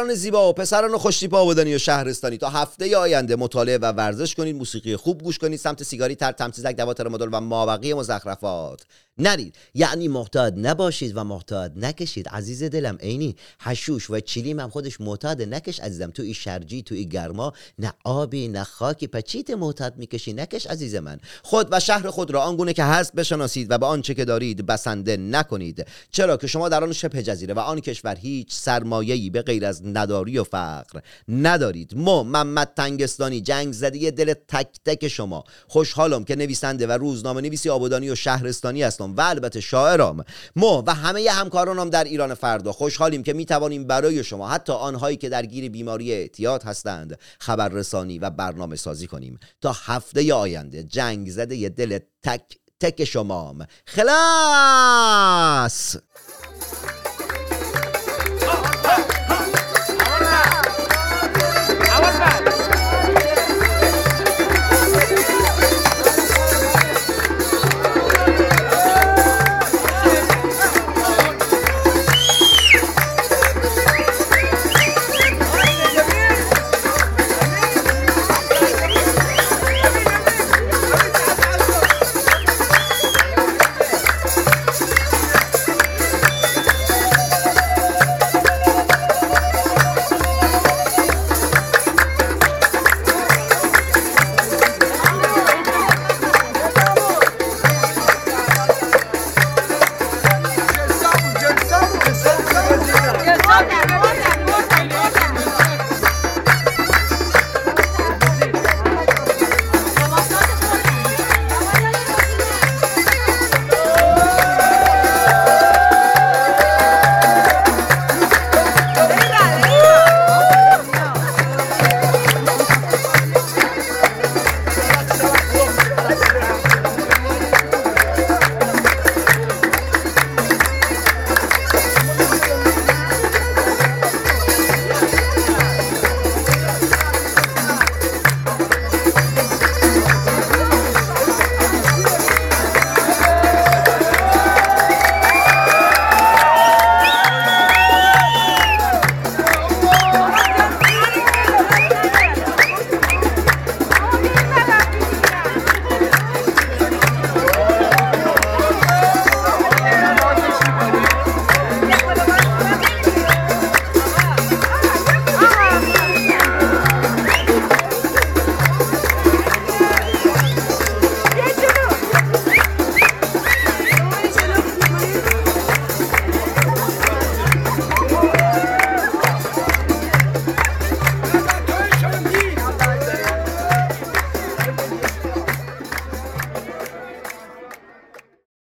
دختران 0.05 0.19
زیبا 0.19 0.51
و 0.51 0.53
پسران 0.53 0.99
خوشتیپ 0.99 1.35
آبادانی 1.35 1.75
و 1.75 1.79
شهرستانی. 1.79 2.39
تا 2.39 2.49
هفته 2.49 2.97
آینده 2.97 3.37
مطالعه 3.37 3.79
و 3.79 3.93
ورزش 3.93 4.35
کنید 4.35 4.57
موسیقی 4.57 4.97
خوب 4.97 5.23
گوش 5.23 5.39
کنید 5.39 5.59
سمت 5.59 5.83
سیگاری 5.83 6.15
تر 6.15 6.33
تمتیزک 6.33 6.77
دواتر 6.77 7.09
مدل 7.09 7.29
و 7.33 7.41
مابقی 7.41 7.95
مزخرفات. 7.95 8.83
نرید. 9.19 9.55
یعنی 9.75 10.09
محتاط 10.09 10.53
نباشید 10.57 11.17
و 11.17 11.25
محتاط 11.25 11.73
نکشید. 11.77 12.29
عزیز 12.29 12.63
دلم 12.63 12.97
عینی 12.97 13.37
حشوش 13.61 14.11
و 14.11 14.21
چیلیم 14.21 14.61
هم 14.61 14.71
خودش 14.71 15.01
معتاد. 15.01 15.43
نکش 15.43 15.81
عزیزم 15.81 16.11
تو 16.11 16.23
ای 16.23 16.35
شرجی 16.35 16.83
تو 16.83 16.95
ای 16.95 17.09
گرما. 17.09 17.53
نه 17.79 17.93
آبی 18.05 18.49
نه 18.49 18.65
خاکی. 18.65 19.07
پچیت 19.07 19.51
معتاد 19.51 19.97
می‌کشی. 19.97 20.33
نکش 20.33 20.67
عزیز 20.67 20.95
من. 20.95 21.19
خود 21.43 21.69
و 21.71 21.81
شهر 21.81 22.11
خود 22.11 22.31
را 22.31 22.43
آنگونه 22.43 22.73
که 22.73 22.85
هست 22.85 23.13
بشناسید 23.13 23.67
و 23.71 23.79
به 23.79 23.87
آنچه 23.87 24.15
که 24.15 24.25
دارید 24.25 24.67
بسنده 24.67 25.17
نکنید. 25.17 25.87
چرا 26.11 26.37
که 26.37 26.47
شما 26.47 26.69
در 26.69 26.85
آن 26.85 26.93
شبه 26.93 27.23
جزیره 27.23 27.55
و 27.55 27.59
آن 27.59 27.81
کشور 27.81 28.15
هیچ 28.15 28.55
سرمایه‌ای 28.55 29.31
به 29.31 29.43
غیر 29.43 29.67
از 29.67 29.87
نداری 29.99 30.39
و 30.39 30.45
فقر 30.45 31.01
ندارید. 31.29 31.93
ما 31.97 32.23
محمد 32.23 32.73
تنگستانی 32.77 33.41
جنگ 33.41 33.73
زده 33.73 34.11
دل 34.11 34.35
تک 34.49 34.69
تک 34.85 35.09
شما. 35.09 35.45
خوشحالم 35.69 36.25
که 36.25 36.37
نویسنده 36.37 36.87
و 36.87 36.93
روزنامه 36.93 37.41
نویسی 37.41 37.71
آبادانی 37.71 38.11
و 38.11 38.15
شهرستانی 38.15 38.83
هستم 38.83 39.15
و 39.17 39.21
البته 39.21 39.61
شاعرام. 39.61 40.25
ما 40.57 40.85
و 40.87 40.95
همه 40.95 41.31
همکارانم 41.31 41.91
در 41.91 42.05
ایران 42.05 42.35
فردا. 42.35 42.73
خوشحالیم 42.73 43.23
که 43.23 43.33
می‌توانیم 43.33 43.87
برای 43.87 44.25
شما 44.25 44.49
حتی 44.49 44.73
آنهایی 44.73 45.17
که 45.17 45.29
درگیر 45.29 45.71
بیماری 45.71 46.13
اعتیاد 46.13 46.63
هستند 46.63 47.19
خبررسانی 47.39 48.19
و 48.19 48.31
برنامه 48.31 48.77
سازی 48.77 49.07
کنیم. 49.07 49.39
تا 49.61 49.77
هفته 49.85 50.35
آینده 50.35 50.83
جنگ 50.83 51.31
زده 51.31 51.69
دل 51.69 51.99
تک 52.23 52.43
تک 52.81 53.05
شمام. 53.05 53.67
خلاص! 53.87 54.77